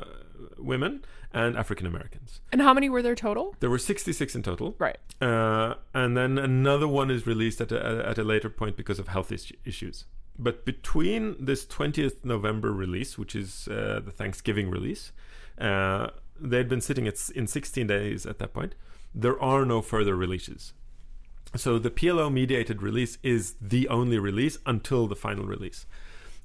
women 0.59 1.05
and 1.33 1.57
African 1.57 1.87
Americans. 1.87 2.41
And 2.53 2.61
how 2.63 2.73
many 2.73 2.89
were 2.89 3.03
there 3.03 3.15
total? 3.15 3.55
There 3.61 3.71
were 3.71 3.79
66 3.79 4.35
in 4.35 4.43
total. 4.43 4.75
Right. 4.79 4.99
Uh, 5.21 5.75
and 5.93 6.17
then 6.17 6.39
another 6.39 6.89
one 6.89 7.11
is 7.11 7.27
released 7.27 7.61
at 7.61 7.73
a, 7.73 8.05
at 8.09 8.19
a 8.19 8.25
later 8.25 8.49
point 8.49 8.77
because 8.77 8.99
of 8.99 9.09
health 9.09 9.31
is- 9.33 9.53
issues. 9.65 10.05
But 10.39 10.65
between 10.65 11.37
this 11.45 11.65
20th 11.67 12.25
November 12.25 12.73
release, 12.73 13.17
which 13.19 13.35
is 13.35 13.69
uh, 13.69 14.01
the 14.05 14.11
Thanksgiving 14.11 14.71
release, 14.71 15.13
uh, 15.59 16.09
they'd 16.39 16.69
been 16.69 16.83
sitting 16.83 17.07
at, 17.09 17.31
in 17.31 17.47
16 17.47 17.87
days 17.87 18.27
at 18.27 18.39
that 18.39 18.53
point. 18.53 18.75
there 19.15 19.41
are 19.41 19.65
no 19.65 19.81
further 19.81 20.15
releases. 20.15 20.75
So 21.55 21.79
the 21.79 21.91
PLO 21.91 22.31
mediated 22.31 22.83
release 22.83 23.17
is 23.23 23.55
the 23.61 23.89
only 23.89 24.19
release 24.19 24.59
until 24.67 25.07
the 25.07 25.17
final 25.17 25.47
release. 25.47 25.87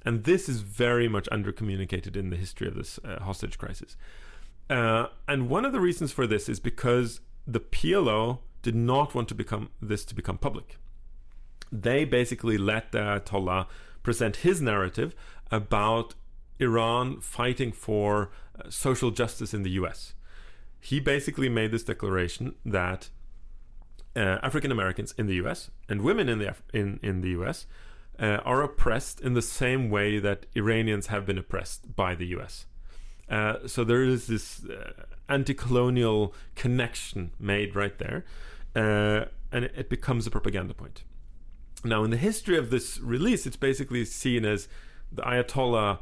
And 0.05 0.23
this 0.23 0.49
is 0.49 0.61
very 0.61 1.07
much 1.07 1.27
undercommunicated 1.31 2.15
in 2.15 2.29
the 2.29 2.35
history 2.35 2.67
of 2.67 2.75
this 2.75 2.99
uh, 3.03 3.19
hostage 3.21 3.57
crisis. 3.57 3.95
Uh, 4.69 5.07
and 5.27 5.49
one 5.49 5.65
of 5.65 5.73
the 5.73 5.79
reasons 5.79 6.11
for 6.11 6.25
this 6.25 6.47
is 6.49 6.59
because 6.59 7.19
the 7.45 7.59
PLO 7.59 8.39
did 8.61 8.75
not 8.75 9.13
want 9.13 9.27
to 9.29 9.35
become 9.35 9.69
this 9.81 10.05
to 10.05 10.15
become 10.15 10.37
public. 10.37 10.77
They 11.71 12.05
basically 12.05 12.57
let 12.57 12.91
the 12.91 12.99
Ayatollah 12.99 13.67
present 14.03 14.37
his 14.37 14.61
narrative 14.61 15.15
about 15.51 16.15
Iran 16.59 17.19
fighting 17.21 17.71
for 17.71 18.31
uh, 18.57 18.69
social 18.69 19.11
justice 19.11 19.53
in 19.53 19.63
the 19.63 19.71
US. 19.71 20.13
He 20.79 20.99
basically 20.99 21.49
made 21.49 21.71
this 21.71 21.83
declaration 21.83 22.55
that 22.65 23.09
uh, 24.15 24.39
African 24.43 24.71
Americans 24.71 25.13
in 25.17 25.27
the 25.27 25.35
US 25.35 25.69
and 25.87 26.01
women 26.01 26.27
in 26.29 26.39
the 26.39 26.49
Af- 26.49 26.63
in 26.73 26.99
in 27.01 27.21
the 27.21 27.29
US 27.29 27.65
uh, 28.21 28.39
are 28.45 28.61
oppressed 28.61 29.19
in 29.19 29.33
the 29.33 29.41
same 29.41 29.89
way 29.89 30.19
that 30.19 30.45
Iranians 30.55 31.07
have 31.07 31.25
been 31.25 31.39
oppressed 31.39 31.95
by 31.95 32.13
the 32.13 32.27
US. 32.27 32.67
Uh, 33.27 33.67
so 33.67 33.83
there 33.83 34.03
is 34.03 34.27
this 34.27 34.63
uh, 34.65 34.91
anti-colonial 35.27 36.33
connection 36.55 37.31
made 37.39 37.75
right 37.75 37.97
there, 37.97 38.23
uh, 38.75 39.25
and 39.51 39.65
it, 39.65 39.73
it 39.75 39.89
becomes 39.89 40.27
a 40.27 40.31
propaganda 40.31 40.73
point. 40.73 41.03
Now, 41.83 42.03
in 42.03 42.11
the 42.11 42.17
history 42.17 42.57
of 42.57 42.69
this 42.69 42.99
release, 42.99 43.47
it's 43.47 43.55
basically 43.55 44.05
seen 44.05 44.45
as 44.45 44.67
the 45.11 45.23
Ayatollah 45.23 45.99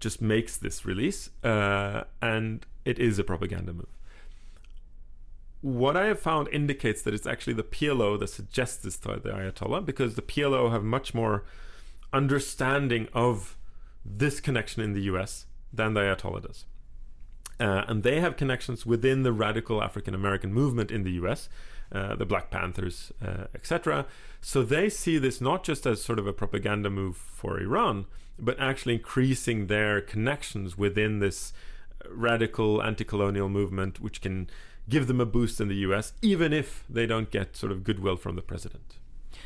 just 0.00 0.20
makes 0.20 0.56
this 0.56 0.84
release, 0.84 1.30
uh, 1.44 2.04
and 2.20 2.66
it 2.84 2.98
is 2.98 3.18
a 3.18 3.24
propaganda 3.24 3.72
move. 3.72 3.97
What 5.60 5.96
I 5.96 6.06
have 6.06 6.20
found 6.20 6.48
indicates 6.48 7.02
that 7.02 7.14
it's 7.14 7.26
actually 7.26 7.54
the 7.54 7.64
PLO 7.64 8.18
that 8.18 8.28
suggests 8.28 8.76
this 8.76 8.96
to 8.98 9.20
the 9.22 9.30
Ayatollah, 9.30 9.84
because 9.84 10.14
the 10.14 10.22
PLO 10.22 10.70
have 10.70 10.84
much 10.84 11.14
more 11.14 11.44
understanding 12.12 13.08
of 13.12 13.56
this 14.04 14.40
connection 14.40 14.82
in 14.82 14.92
the 14.92 15.02
US 15.02 15.46
than 15.72 15.94
the 15.94 16.00
Ayatollah 16.00 16.46
does. 16.46 16.64
Uh, 17.60 17.84
and 17.88 18.02
they 18.02 18.20
have 18.20 18.36
connections 18.36 18.86
within 18.86 19.24
the 19.24 19.32
radical 19.32 19.82
African 19.82 20.14
American 20.14 20.52
movement 20.52 20.90
in 20.92 21.02
the 21.02 21.10
US, 21.12 21.48
uh, 21.90 22.14
the 22.14 22.24
Black 22.24 22.50
Panthers, 22.50 23.12
uh, 23.24 23.44
etc. 23.54 24.06
So 24.40 24.62
they 24.62 24.88
see 24.88 25.18
this 25.18 25.40
not 25.40 25.64
just 25.64 25.86
as 25.86 26.02
sort 26.02 26.20
of 26.20 26.26
a 26.26 26.32
propaganda 26.32 26.88
move 26.88 27.16
for 27.16 27.60
Iran, 27.60 28.06
but 28.38 28.58
actually 28.60 28.94
increasing 28.94 29.66
their 29.66 30.00
connections 30.00 30.78
within 30.78 31.18
this 31.18 31.52
radical 32.08 32.80
anti 32.80 33.04
colonial 33.04 33.48
movement, 33.48 34.00
which 34.00 34.20
can 34.20 34.48
give 34.88 35.06
them 35.06 35.20
a 35.20 35.26
boost 35.26 35.60
in 35.60 35.68
the 35.68 35.76
US, 35.76 36.12
even 36.22 36.52
if 36.52 36.84
they 36.88 37.06
don't 37.06 37.30
get 37.30 37.56
sort 37.56 37.72
of 37.72 37.84
goodwill 37.84 38.16
from 38.16 38.36
the 38.36 38.42
president. 38.42 38.98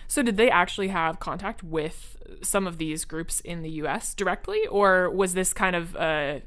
So, 0.07 0.23
did 0.23 0.37
they 0.37 0.51
actually 0.51 0.89
have 0.89 1.21
contact 1.21 1.63
with 1.63 2.17
some 2.43 2.67
of 2.67 2.79
these 2.79 3.05
groups 3.05 3.41
in 3.41 3.63
the 3.63 3.71
US 3.71 4.15
directly, 4.15 4.67
or 4.67 5.11
was 5.11 5.35
this 5.35 5.53
kind 5.53 5.75
of 5.75 5.97
a 5.97 6.43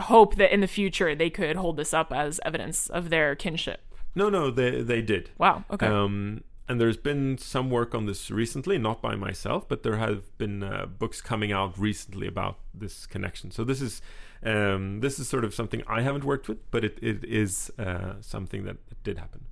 hope 0.00 0.36
that 0.36 0.52
in 0.52 0.60
the 0.60 0.66
future 0.66 1.14
they 1.14 1.30
could 1.30 1.56
hold 1.56 1.76
this 1.76 1.94
up 1.94 2.12
as 2.12 2.40
evidence 2.44 2.88
of 2.88 3.10
their 3.10 3.34
kinship? 3.34 3.80
No, 4.14 4.28
no, 4.28 4.50
they 4.50 4.82
they 4.82 5.02
did. 5.02 5.30
Wow. 5.38 5.64
Okay. 5.70 5.86
Um, 5.86 6.44
and 6.68 6.80
there's 6.80 6.96
been 6.96 7.36
some 7.36 7.68
work 7.68 7.94
on 7.94 8.06
this 8.06 8.30
recently, 8.30 8.78
not 8.78 9.02
by 9.02 9.16
myself, 9.16 9.68
but 9.68 9.82
there 9.82 9.96
have 9.96 10.36
been 10.38 10.62
uh, 10.62 10.86
books 10.86 11.20
coming 11.20 11.52
out 11.52 11.78
recently 11.78 12.26
about 12.26 12.58
this 12.72 13.06
connection. 13.06 13.50
So 13.50 13.64
this 13.64 13.82
is 13.82 14.00
um, 14.44 15.00
this 15.00 15.18
is 15.18 15.28
sort 15.28 15.44
of 15.44 15.54
something 15.54 15.82
I 15.86 16.02
haven't 16.02 16.24
worked 16.24 16.48
with, 16.48 16.70
but 16.70 16.84
it, 16.84 16.98
it 17.00 17.24
is 17.24 17.70
uh, 17.78 18.14
something 18.20 18.64
that, 18.64 18.76
did 19.02 19.18
happen. 19.18 19.44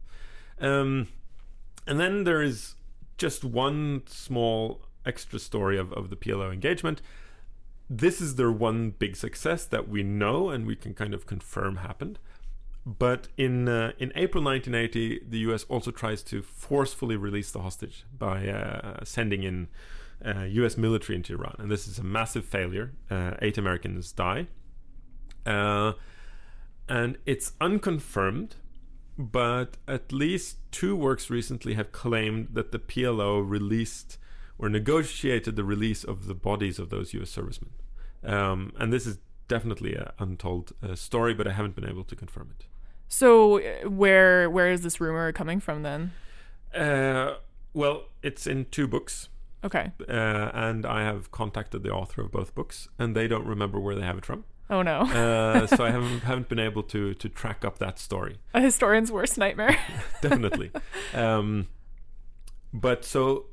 Um, 0.61 1.09
and 1.87 2.00
then 2.00 2.24
there 2.24 2.40
is 2.40 2.74
just 3.18 3.44
one 3.44 4.02
small 4.07 4.83
extra 5.05 5.38
story 5.38 5.78
of, 5.78 5.92
of 5.92 6.09
the 6.09 6.16
PLO 6.16 6.50
engagement. 6.50 7.02
This 7.90 8.20
is 8.20 8.37
their 8.37 8.50
one 8.50 8.90
big 8.90 9.14
success 9.16 9.66
that 9.66 9.88
we 9.88 10.02
know 10.02 10.48
and 10.48 10.66
we 10.66 10.74
can 10.74 10.94
kind 10.94 11.12
of 11.12 11.26
confirm 11.26 11.76
happened. 11.76 12.18
But 12.85 13.28
in 13.37 13.68
uh, 13.68 13.92
in 13.98 14.11
April 14.16 14.42
1980, 14.42 15.26
the 15.28 15.38
U.S. 15.40 15.64
also 15.68 15.90
tries 15.90 16.22
to 16.24 16.42
forcefully 16.42 17.16
release 17.16 17.52
the 17.52 17.61
hostage 17.61 18.05
by 18.18 18.48
uh, 18.48 19.05
sending 19.05 19.44
in 19.44 19.68
uh, 20.24 20.44
U.S. 20.44 20.76
military 20.76 21.16
into 21.16 21.35
Iran, 21.35 21.55
and 21.59 21.70
this 21.70 21.87
is 21.87 21.98
a 21.98 22.02
massive 22.02 22.44
failure. 22.44 22.92
Uh, 23.09 23.35
eight 23.40 23.57
Americans 23.57 24.11
die, 24.11 24.48
uh, 25.46 25.92
and 26.88 27.18
it's 27.26 27.52
unconfirmed. 27.61 28.57
But 29.18 29.76
at 29.87 30.11
least 30.11 30.57
two 30.72 30.96
works 30.96 31.28
recently 31.28 31.74
have 31.74 31.92
claimed 31.92 32.48
that 32.55 32.72
the 32.72 32.78
PLO 32.78 33.42
released 33.46 34.16
or 34.59 34.70
negotiated 34.70 35.55
the 35.55 35.64
release 35.64 36.02
of 36.02 36.26
the 36.26 36.35
bodies 36.35 36.78
of 36.78 36.88
those 36.88 37.12
U.S. 37.12 37.28
servicemen, 37.28 37.72
um, 38.24 38.72
and 38.78 38.90
this 38.92 39.07
is 39.07 39.18
definitely 39.48 39.94
an 39.94 40.09
untold 40.18 40.72
uh, 40.83 40.94
story, 40.94 41.35
but 41.35 41.46
I 41.46 41.52
haven't 41.52 41.74
been 41.74 41.88
able 41.88 42.05
to 42.05 42.16
confirm 42.16 42.55
it. 42.59 42.66
So 43.09 43.61
uh, 43.61 43.90
where 43.90 44.48
where 44.48 44.70
is 44.70 44.81
this 44.81 44.98
rumor 44.98 45.31
coming 45.33 45.61
from 45.61 45.83
then? 45.83 46.12
Uh, 46.74 47.35
well, 47.74 48.05
it's 48.22 48.46
in 48.46 48.66
two 48.70 48.87
books. 48.87 49.28
Okay. 49.64 49.92
Uh, 50.09 50.50
and 50.55 50.87
I 50.87 51.02
have 51.02 51.31
contacted 51.31 51.83
the 51.83 51.90
author 51.90 52.22
of 52.22 52.33
both 52.33 52.55
books, 52.55 52.88
and 52.98 53.14
they 53.14 53.28
don't 53.28 53.46
remember 53.46 53.78
where 53.78 53.94
they 53.94 54.02
have 54.02 54.18
it 54.18 54.24
from. 54.24 54.44
Oh 54.70 54.83
no! 54.83 55.01
uh, 55.01 55.66
so 55.77 55.85
I 55.85 55.90
haven't 55.90 56.20
haven't 56.20 56.48
been 56.48 56.59
able 56.59 56.83
to 56.85 57.14
to 57.14 57.29
track 57.29 57.64
up 57.64 57.79
that 57.79 57.98
story. 57.98 58.38
A 58.55 58.61
historian's 58.61 59.12
worst 59.12 59.38
nightmare. 59.38 59.79
Definitely. 60.20 60.70
Um, 61.14 61.68
but 62.72 63.05
so 63.05 63.46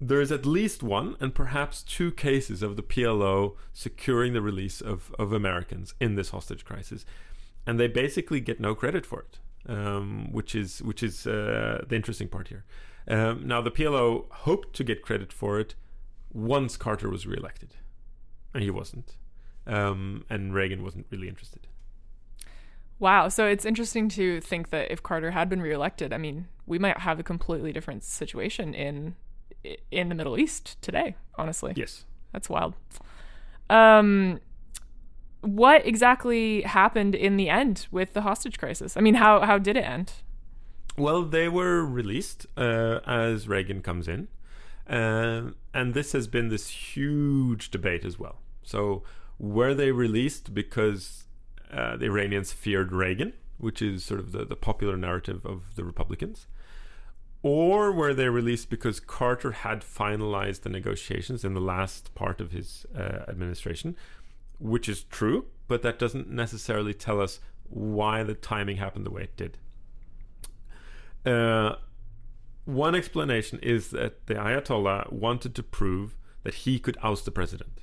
there 0.00 0.20
is 0.20 0.32
at 0.32 0.44
least 0.44 0.82
one 0.82 1.16
and 1.20 1.34
perhaps 1.34 1.82
two 1.82 2.10
cases 2.12 2.62
of 2.62 2.76
the 2.76 2.82
PLO 2.82 3.54
securing 3.72 4.32
the 4.32 4.42
release 4.42 4.80
of, 4.80 5.14
of 5.18 5.32
Americans 5.32 5.94
in 6.00 6.14
this 6.14 6.30
hostage 6.30 6.64
crisis, 6.64 7.06
and 7.66 7.78
they 7.78 7.86
basically 7.86 8.40
get 8.40 8.60
no 8.60 8.74
credit 8.74 9.06
for 9.06 9.20
it, 9.20 9.38
um, 9.70 10.30
which 10.32 10.54
is 10.54 10.82
which 10.82 11.02
is 11.02 11.26
uh, 11.26 11.84
the 11.88 11.96
interesting 11.96 12.28
part 12.28 12.48
here. 12.48 12.64
Um, 13.06 13.46
now 13.46 13.60
the 13.60 13.70
PLO 13.70 14.30
hoped 14.30 14.74
to 14.76 14.84
get 14.84 15.02
credit 15.02 15.32
for 15.32 15.60
it 15.60 15.74
once 16.32 16.76
Carter 16.76 17.08
was 17.08 17.26
reelected, 17.26 17.76
and 18.52 18.62
he 18.62 18.70
wasn't, 18.70 19.16
um, 19.66 20.24
and 20.28 20.54
Reagan 20.54 20.82
wasn't 20.82 21.06
really 21.10 21.28
interested. 21.28 21.66
Wow. 22.98 23.28
So 23.28 23.46
it's 23.46 23.64
interesting 23.64 24.08
to 24.10 24.40
think 24.40 24.70
that 24.70 24.90
if 24.90 25.02
Carter 25.02 25.32
had 25.32 25.48
been 25.48 25.60
reelected, 25.60 26.12
I 26.12 26.18
mean, 26.18 26.48
we 26.66 26.78
might 26.78 26.98
have 26.98 27.18
a 27.18 27.22
completely 27.22 27.72
different 27.72 28.04
situation 28.04 28.74
in 28.74 29.16
in 29.90 30.10
the 30.10 30.14
Middle 30.14 30.38
East 30.38 30.80
today, 30.82 31.16
honestly. 31.36 31.72
Yes. 31.74 32.04
That's 32.32 32.48
wild. 32.48 32.74
Um 33.70 34.40
what 35.40 35.86
exactly 35.86 36.62
happened 36.62 37.14
in 37.14 37.36
the 37.36 37.48
end 37.48 37.86
with 37.90 38.14
the 38.14 38.22
hostage 38.22 38.58
crisis? 38.58 38.96
I 38.96 39.00
mean, 39.00 39.14
how 39.14 39.40
how 39.40 39.58
did 39.58 39.76
it 39.76 39.84
end? 39.84 40.12
Well, 40.96 41.22
they 41.24 41.48
were 41.48 41.84
released 41.84 42.46
uh, 42.56 43.00
as 43.04 43.48
Reagan 43.48 43.82
comes 43.82 44.06
in, 44.06 44.28
uh, 44.88 45.50
and 45.72 45.92
this 45.92 46.12
has 46.12 46.28
been 46.28 46.48
this 46.48 46.68
huge 46.68 47.70
debate 47.70 48.04
as 48.04 48.18
well. 48.18 48.38
So, 48.62 49.02
were 49.38 49.74
they 49.74 49.92
released 49.92 50.54
because 50.54 51.24
uh, 51.72 51.96
the 51.96 52.06
Iranians 52.06 52.52
feared 52.52 52.92
Reagan, 52.92 53.32
which 53.58 53.82
is 53.82 54.04
sort 54.04 54.20
of 54.20 54.32
the, 54.32 54.44
the 54.44 54.56
popular 54.56 54.96
narrative 54.96 55.44
of 55.44 55.74
the 55.76 55.84
Republicans? 55.84 56.46
or 57.44 57.92
were 57.92 58.14
they 58.14 58.30
released 58.30 58.70
because 58.70 58.98
Carter 58.98 59.52
had 59.52 59.82
finalized 59.82 60.62
the 60.62 60.70
negotiations 60.70 61.44
in 61.44 61.52
the 61.52 61.60
last 61.60 62.14
part 62.14 62.40
of 62.40 62.52
his 62.52 62.86
uh, 62.96 63.24
administration, 63.28 63.94
which 64.58 64.88
is 64.88 65.04
true, 65.04 65.44
but 65.68 65.82
that 65.82 65.98
doesn't 65.98 66.30
necessarily 66.30 66.94
tell 66.94 67.20
us 67.20 67.40
why 67.68 68.22
the 68.22 68.32
timing 68.32 68.78
happened 68.78 69.04
the 69.04 69.10
way 69.10 69.24
it 69.24 69.36
did. 69.36 69.58
Uh, 71.26 71.74
one 72.64 72.94
explanation 72.94 73.58
is 73.62 73.90
that 73.90 74.26
the 74.26 74.34
Ayatollah 74.34 75.12
wanted 75.12 75.54
to 75.54 75.62
prove 75.62 76.16
that 76.44 76.54
he 76.54 76.78
could 76.78 76.96
oust 77.02 77.26
the 77.26 77.30
president, 77.30 77.82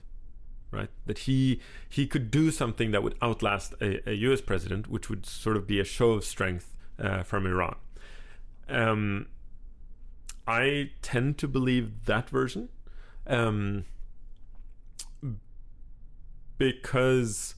right? 0.71 0.89
That 1.05 1.19
he 1.19 1.62
he 1.89 2.07
could 2.07 2.31
do 2.31 2.51
something 2.51 2.91
that 2.91 3.03
would 3.03 3.15
outlast 3.21 3.73
a, 3.81 4.10
a 4.10 4.13
U.S. 4.13 4.41
president, 4.41 4.88
which 4.88 5.10
would 5.10 5.25
sort 5.25 5.57
of 5.57 5.67
be 5.67 5.79
a 5.79 5.84
show 5.84 6.12
of 6.12 6.23
strength 6.23 6.75
uh, 6.99 7.23
from 7.23 7.45
Iran. 7.45 7.75
Um, 8.69 9.27
I 10.47 10.91
tend 11.01 11.38
to 11.39 11.47
believe 11.47 12.05
that 12.05 12.29
version. 12.29 12.69
Um, 13.27 13.86
because 16.62 17.55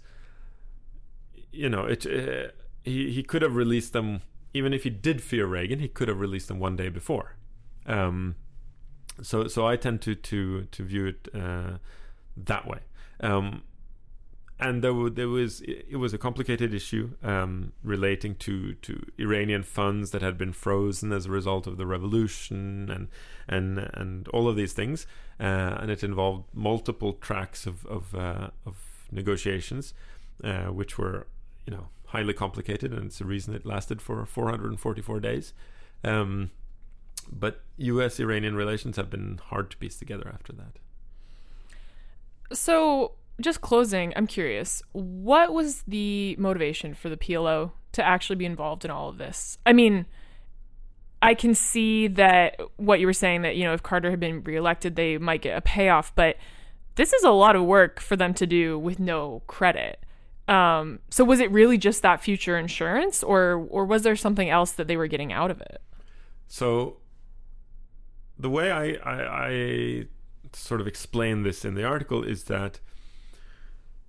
you 1.52 1.67
know 1.67 1.84
it 1.84 2.06
uh, 2.06 2.52
he 2.86 3.12
he 3.12 3.21
could 3.21 3.41
have 3.41 3.54
released 3.54 3.91
them 3.91 4.21
even 4.54 4.73
if 4.73 4.84
he 4.84 4.89
did 4.89 5.21
fear 5.21 5.45
Reagan 5.45 5.80
he 5.80 5.89
could 5.89 6.08
have 6.08 6.21
released 6.21 6.47
them 6.47 6.58
one 6.58 6.78
day 6.78 6.88
before 6.88 7.36
um, 7.86 8.36
so 9.21 9.47
so 9.47 9.67
I 9.67 9.76
tend 9.76 10.02
to 10.04 10.15
to 10.15 10.63
to 10.71 10.84
view 10.84 11.06
it 11.08 11.28
uh, 11.36 11.80
that 12.38 12.65
way 12.65 12.80
um, 13.23 13.63
and 14.59 14.83
there, 14.83 14.91
w- 14.91 15.09
there 15.09 15.29
was 15.29 15.62
it 15.62 15.97
was 15.97 16.13
a 16.13 16.17
complicated 16.17 16.73
issue 16.73 17.12
um, 17.23 17.71
relating 17.83 18.36
to 18.36 18.73
to 18.75 19.01
Iranian 19.17 19.63
funds 19.63 20.12
that 20.12 20.21
had 20.21 20.38
been 20.38 20.53
frozen 20.53 21.12
as 21.12 21.25
a 21.25 21.31
result 21.31 21.65
of 21.65 21.77
the 21.77 21.88
revolution 21.88 22.89
and 22.91 23.07
and 23.47 23.79
and 23.93 24.27
all 24.29 24.47
of 24.47 24.55
these 24.55 24.73
things, 24.73 25.07
uh, 25.39 25.77
and 25.79 25.89
it 25.89 26.03
involved 26.03 26.45
multiple 26.53 27.13
tracks 27.13 27.65
of 27.65 27.86
of, 27.88 28.13
uh, 28.13 28.49
of 28.65 28.75
negotiations, 29.12 29.93
uh, 30.43 30.65
which 30.65 30.97
were 30.97 31.27
you 31.65 31.73
know 31.73 31.88
highly 32.07 32.33
complicated, 32.33 32.93
and 32.93 33.05
it's 33.05 33.19
the 33.19 33.25
reason 33.25 33.55
it 33.55 33.65
lasted 33.65 34.01
for 34.01 34.23
444 34.25 35.19
days. 35.19 35.53
Um, 36.03 36.51
but 37.31 37.62
U.S. 37.77 38.19
Iranian 38.19 38.55
relations 38.55 38.97
have 38.97 39.09
been 39.09 39.39
hard 39.45 39.71
to 39.71 39.77
piece 39.77 39.97
together 39.97 40.29
after 40.31 40.53
that. 40.53 40.77
So, 42.51 43.13
just 43.41 43.62
closing, 43.62 44.13
I'm 44.15 44.27
curious, 44.27 44.84
what 44.91 45.53
was 45.53 45.84
the 45.88 46.36
motivation 46.38 46.93
for 46.93 47.10
the 47.10 47.17
PLO 47.17 47.71
to 47.93 48.06
actually 48.06 48.36
be 48.36 48.45
involved 48.45 48.86
in 48.86 48.91
all 48.91 49.10
of 49.10 49.17
this? 49.17 49.58
I 49.65 49.73
mean, 49.73 50.06
I 51.21 51.34
can 51.34 51.56
see 51.56 52.08
that 52.10 52.60
what 52.75 52.99
you 52.99 53.08
were 53.08 53.13
saying 53.13 53.43
that, 53.43 53.56
you 53.56 53.63
know, 53.63 53.73
if 53.73 53.82
Carter 53.82 54.12
had 54.12 54.19
been 54.19 54.43
reelected, 54.43 54.95
they 54.95 55.17
might 55.17 55.41
get 55.41 55.58
a 55.58 55.62
payoff, 55.62 56.13
but 56.15 56.38
this 56.95 57.13
is 57.13 57.23
a 57.23 57.32
lot 57.32 57.56
of 57.56 57.63
work 57.63 57.99
for 57.99 58.15
them 58.15 58.34
to 58.36 58.45
do 58.45 58.77
with 58.77 58.99
no 58.99 59.41
credit. 59.47 59.99
Um, 60.47 60.99
so 61.10 61.23
was 61.23 61.39
it 61.39 61.49
really 61.51 61.77
just 61.77 62.01
that 62.01 62.21
future 62.21 62.58
insurance 62.58 63.23
or 63.23 63.65
or 63.69 63.86
was 63.86 64.03
there 64.03 64.17
something 64.17 64.49
else 64.49 64.73
that 64.73 64.89
they 64.89 64.97
were 64.97 65.08
getting 65.08 65.32
out 65.32 65.49
of 65.49 65.62
it? 65.62 65.82
So 66.47 66.97
the 68.38 68.49
way 68.49 68.71
I, 68.71 68.93
I, 69.10 69.47
I 69.47 70.08
sort 70.56 70.82
of 70.82 70.88
explain 70.88 71.44
this 71.44 71.66
in 71.66 71.76
the 71.76 71.84
article 71.84 72.24
is 72.24 72.46
that 72.46 72.80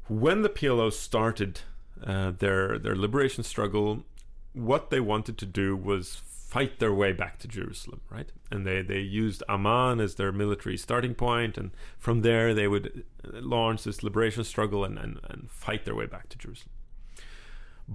when 0.08 0.42
the 0.42 0.48
PLO 0.48 0.92
started 0.92 1.60
uh, 2.04 2.32
their 2.32 2.78
their 2.78 2.96
liberation 2.96 3.44
struggle, 3.44 4.04
what 4.52 4.90
they 4.90 5.00
wanted 5.00 5.38
to 5.38 5.46
do 5.46 5.76
was 5.76 6.22
fight 6.54 6.78
their 6.78 6.94
way 6.94 7.12
back 7.12 7.40
to 7.40 7.48
Jerusalem, 7.48 8.00
right? 8.08 8.30
And 8.48 8.64
they, 8.64 8.80
they 8.80 9.00
used 9.00 9.42
Amman 9.48 9.98
as 9.98 10.14
their 10.14 10.30
military 10.30 10.76
starting 10.76 11.12
point, 11.12 11.58
and 11.58 11.72
from 11.98 12.22
there 12.22 12.54
they 12.54 12.68
would 12.68 13.04
launch 13.24 13.82
this 13.82 14.04
liberation 14.04 14.44
struggle 14.44 14.84
and, 14.84 14.96
and, 14.96 15.18
and 15.24 15.50
fight 15.50 15.84
their 15.84 15.96
way 15.96 16.06
back 16.06 16.28
to 16.28 16.38
Jerusalem. 16.38 16.70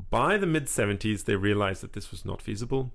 By 0.10 0.36
the 0.36 0.46
mid 0.46 0.66
70s, 0.66 1.24
they 1.24 1.38
realized 1.38 1.82
that 1.84 1.94
this 1.94 2.12
was 2.12 2.26
not 2.26 2.42
feasible. 2.42 2.92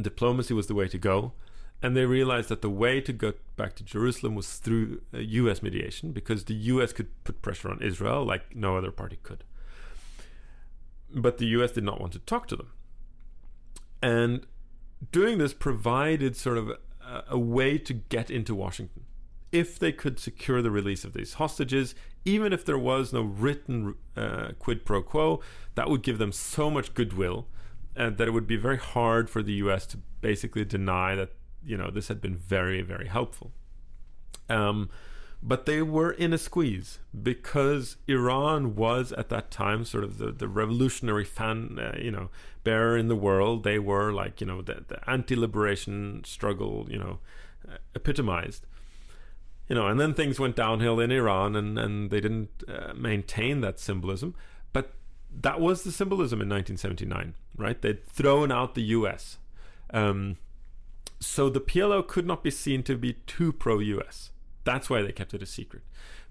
Diplomacy 0.00 0.54
was 0.54 0.68
the 0.68 0.74
way 0.74 0.88
to 0.88 0.96
go, 0.96 1.32
and 1.82 1.96
they 1.96 2.06
realized 2.06 2.48
that 2.48 2.62
the 2.62 2.70
way 2.70 3.00
to 3.00 3.12
go 3.12 3.34
back 3.56 3.74
to 3.74 3.84
Jerusalem 3.84 4.34
was 4.34 4.58
through 4.58 5.02
US 5.12 5.62
mediation 5.62 6.12
because 6.12 6.44
the 6.44 6.54
US 6.54 6.92
could 6.92 7.08
put 7.24 7.42
pressure 7.42 7.70
on 7.70 7.82
Israel 7.82 8.24
like 8.24 8.54
no 8.54 8.76
other 8.76 8.92
party 8.92 9.18
could. 9.22 9.44
But 11.12 11.38
the 11.38 11.46
US 11.46 11.72
did 11.72 11.84
not 11.84 12.00
want 12.00 12.12
to 12.12 12.20
talk 12.20 12.46
to 12.48 12.56
them. 12.56 12.70
And 14.00 14.46
doing 15.10 15.38
this 15.38 15.52
provided 15.52 16.36
sort 16.36 16.58
of 16.58 16.68
a, 16.68 17.24
a, 17.30 17.38
way 17.38 17.78
to 17.78 17.92
get 17.92 18.30
into 18.30 18.54
Washington. 18.54 19.04
If 19.50 19.78
they 19.78 19.92
could 19.92 20.18
secure 20.18 20.62
the 20.62 20.70
release 20.70 21.04
of 21.04 21.12
these 21.12 21.34
hostages, 21.34 21.94
even 22.24 22.52
if 22.52 22.64
there 22.64 22.78
was 22.78 23.12
no 23.12 23.22
written 23.22 23.96
uh, 24.16 24.52
quid 24.58 24.84
pro 24.84 25.02
quo, 25.02 25.40
that 25.74 25.90
would 25.90 26.02
give 26.02 26.18
them 26.18 26.32
so 26.32 26.70
much 26.70 26.94
goodwill 26.94 27.48
uh, 27.96 28.10
that 28.10 28.28
it 28.28 28.30
would 28.30 28.46
be 28.46 28.56
very 28.56 28.78
hard 28.78 29.28
for 29.28 29.42
the 29.42 29.52
U.S. 29.54 29.86
to 29.86 29.98
basically 30.20 30.64
deny 30.64 31.14
that 31.16 31.32
you 31.64 31.76
know 31.76 31.90
this 31.90 32.08
had 32.08 32.20
been 32.20 32.36
very, 32.36 32.82
very 32.82 33.08
helpful. 33.08 33.52
Um, 34.48 34.90
but 35.42 35.66
they 35.66 35.82
were 35.82 36.12
in 36.12 36.32
a 36.32 36.38
squeeze 36.38 37.00
because 37.20 37.96
Iran 38.06 38.76
was 38.76 39.10
at 39.12 39.28
that 39.30 39.50
time 39.50 39.84
sort 39.84 40.04
of 40.04 40.18
the, 40.18 40.30
the 40.30 40.46
revolutionary 40.46 41.24
fan, 41.24 41.78
uh, 41.80 41.98
you 41.98 42.12
know, 42.12 42.30
bearer 42.62 42.96
in 42.96 43.08
the 43.08 43.16
world. 43.16 43.64
They 43.64 43.80
were 43.80 44.12
like, 44.12 44.40
you 44.40 44.46
know, 44.46 44.62
the, 44.62 44.84
the 44.86 45.10
anti-liberation 45.10 46.22
struggle, 46.24 46.86
you 46.88 46.98
know, 46.98 47.18
uh, 47.68 47.78
epitomized. 47.94 48.66
You 49.68 49.74
know, 49.74 49.88
and 49.88 49.98
then 49.98 50.14
things 50.14 50.38
went 50.38 50.54
downhill 50.54 51.00
in 51.00 51.10
Iran, 51.10 51.56
and 51.56 51.78
and 51.78 52.10
they 52.10 52.20
didn't 52.20 52.62
uh, 52.68 52.92
maintain 52.94 53.62
that 53.62 53.80
symbolism. 53.80 54.34
But 54.72 54.92
that 55.40 55.60
was 55.60 55.82
the 55.82 55.92
symbolism 55.92 56.40
in 56.40 56.48
1979, 56.48 57.34
right? 57.56 57.80
They'd 57.80 58.06
thrown 58.06 58.52
out 58.52 58.74
the 58.74 58.82
U.S. 58.82 59.38
Um, 59.92 60.36
so 61.22 61.48
the 61.48 61.60
PLO 61.60 62.06
could 62.06 62.26
not 62.26 62.42
be 62.42 62.50
seen 62.50 62.82
to 62.82 62.96
be 62.96 63.14
too 63.26 63.52
pro-U.S 63.52 64.32
that's 64.64 64.88
why 64.88 65.02
they 65.02 65.12
kept 65.12 65.34
it 65.34 65.42
a 65.42 65.46
secret, 65.46 65.82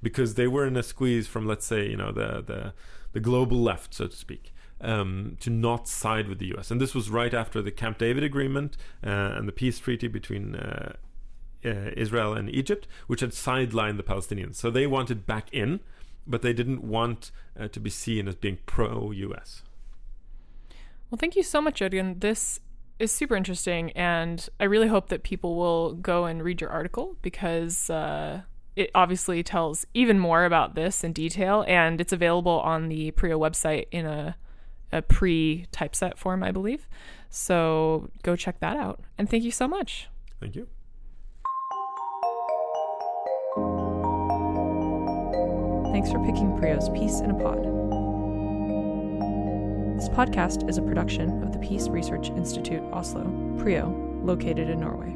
because 0.01 0.36
they 0.36 0.47
were 0.47 0.65
in 0.65 0.77
a 0.77 0.84
squeeze 0.84 1.27
from, 1.27 1.45
let's 1.45 1.65
say, 1.65 1.89
you 1.89 1.97
know, 1.97 2.12
the 2.12 2.41
the, 2.45 2.73
the 3.13 3.19
global 3.19 3.58
left, 3.58 3.93
so 3.93 4.08
to 4.08 4.15
speak. 4.15 4.54
Um, 4.84 5.38
to 5.41 5.51
not 5.51 5.88
side 5.88 6.27
with 6.27 6.39
the 6.39 6.47
U.S. 6.47 6.71
And 6.71 6.82
this 6.82 6.95
was 6.95 7.12
right 7.12 7.36
after 7.36 7.62
the 7.62 7.69
Camp 7.69 7.99
David 7.99 8.23
Agreement 8.23 8.77
uh, 9.06 9.36
and 9.36 9.47
the 9.47 9.51
peace 9.51 9.77
treaty 9.77 10.08
between 10.08 10.56
uh, 10.56 10.93
uh, 11.63 11.91
Israel 11.95 12.34
and 12.34 12.49
Egypt, 12.49 12.88
which 13.06 13.19
had 13.19 13.30
sidelined 13.30 13.97
the 13.97 14.04
Palestinians. 14.04 14.56
So 14.56 14.71
they 14.71 14.88
wanted 14.88 15.27
back 15.27 15.54
in, 15.54 15.82
but 16.25 16.41
they 16.41 16.51
didn't 16.51 16.84
want 16.84 17.30
uh, 17.60 17.67
to 17.67 17.80
be 17.80 17.91
seen 17.91 18.27
as 18.27 18.34
being 18.34 18.58
pro-U.S. 18.65 19.62
Well, 21.12 21.19
thank 21.19 21.36
you 21.36 21.43
so 21.43 21.62
much, 21.62 21.80
Jørgen. 21.80 22.19
This 22.19 22.60
is 23.01 23.11
super 23.11 23.35
interesting, 23.35 23.91
and 23.91 24.47
I 24.59 24.65
really 24.65 24.87
hope 24.87 25.09
that 25.09 25.23
people 25.23 25.55
will 25.55 25.93
go 25.93 26.25
and 26.25 26.43
read 26.43 26.61
your 26.61 26.69
article 26.69 27.17
because 27.21 27.89
uh, 27.89 28.41
it 28.75 28.91
obviously 28.95 29.43
tells 29.43 29.85
even 29.93 30.19
more 30.19 30.45
about 30.45 30.75
this 30.75 31.03
in 31.03 31.13
detail, 31.13 31.65
and 31.67 31.99
it's 31.99 32.13
available 32.13 32.59
on 32.59 32.89
the 32.89 33.11
PRIO 33.11 33.39
website 33.39 33.87
in 33.91 34.05
a 34.05 34.35
a 34.91 35.01
pre 35.01 35.65
typeset 35.71 36.17
form, 36.17 36.43
I 36.43 36.51
believe. 36.51 36.87
So 37.29 38.09
go 38.23 38.35
check 38.35 38.59
that 38.59 38.77
out. 38.77 38.99
And 39.17 39.29
thank 39.29 39.43
you 39.43 39.51
so 39.51 39.67
much. 39.67 40.09
Thank 40.39 40.55
you. 40.55 40.67
Thanks 45.91 46.11
for 46.11 46.19
picking 46.25 46.57
PRIO's 46.57 46.89
Peace 46.89 47.19
in 47.19 47.31
a 47.31 47.35
Pod. 47.35 47.70
This 50.01 50.09
podcast 50.09 50.67
is 50.67 50.79
a 50.79 50.81
production 50.81 51.43
of 51.43 51.53
the 51.53 51.59
Peace 51.59 51.87
Research 51.87 52.29
Institute 52.29 52.81
Oslo, 52.91 53.21
PRIO, 53.59 53.87
located 54.23 54.67
in 54.67 54.79
Norway. 54.79 55.11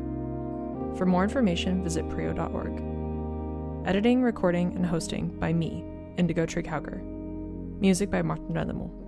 For 0.95 1.07
more 1.07 1.23
information, 1.23 1.83
visit 1.83 2.07
prio.org. 2.07 3.87
Editing, 3.87 4.21
recording, 4.21 4.75
and 4.75 4.85
hosting 4.85 5.29
by 5.39 5.53
me, 5.53 5.83
Indigo 6.17 6.45
Trygg 6.45 6.67
Hauger. 6.67 7.01
Music 7.79 8.11
by 8.11 8.21
Martin 8.21 8.53
Rennemo. 8.53 9.04